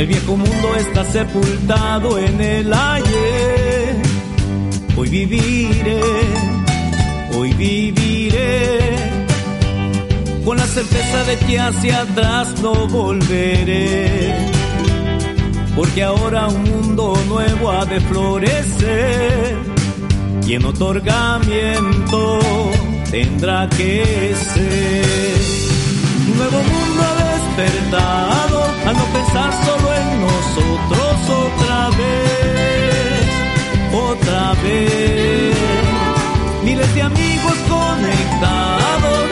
El 0.05 0.11
viejo 0.11 0.37
mundo 0.37 0.77
está 0.77 1.03
sepultado 1.03 2.19
en 2.19 2.39
el 2.39 2.71
ayer. 2.71 4.03
Hoy 4.99 5.09
viviré, 5.09 6.03
hoy 7.35 7.55
viviré, 7.55 8.81
con 10.45 10.59
la 10.59 10.67
certeza 10.67 11.25
de 11.25 11.39
que 11.47 11.59
hacia 11.59 12.03
atrás 12.03 12.61
no 12.61 12.87
volveré. 12.87 14.35
Porque 15.75 16.03
ahora 16.03 16.49
un 16.49 16.65
mundo 16.65 17.15
nuevo 17.27 17.71
ha 17.71 17.87
de 17.87 17.99
florecer 18.03 19.57
y 20.47 20.53
en 20.53 20.67
otorgamiento 20.67 22.41
tendrá 23.11 23.71
que 23.71 24.35
ser. 24.53 25.41
Un 26.31 26.37
nuevo 26.37 26.59
mundo 26.59 27.34
despertado 27.57 28.65
al 28.87 28.97
no 28.97 29.05
pensar 29.05 29.53
solo 29.65 29.95
en 29.95 30.21
nosotros 30.21 31.29
otra 31.29 31.91
vez, 31.91 33.27
otra 33.93 34.55
vez. 34.63 35.55
Miles 36.65 36.95
de 36.95 37.03
amigos 37.03 37.55
conectados, 37.69 39.24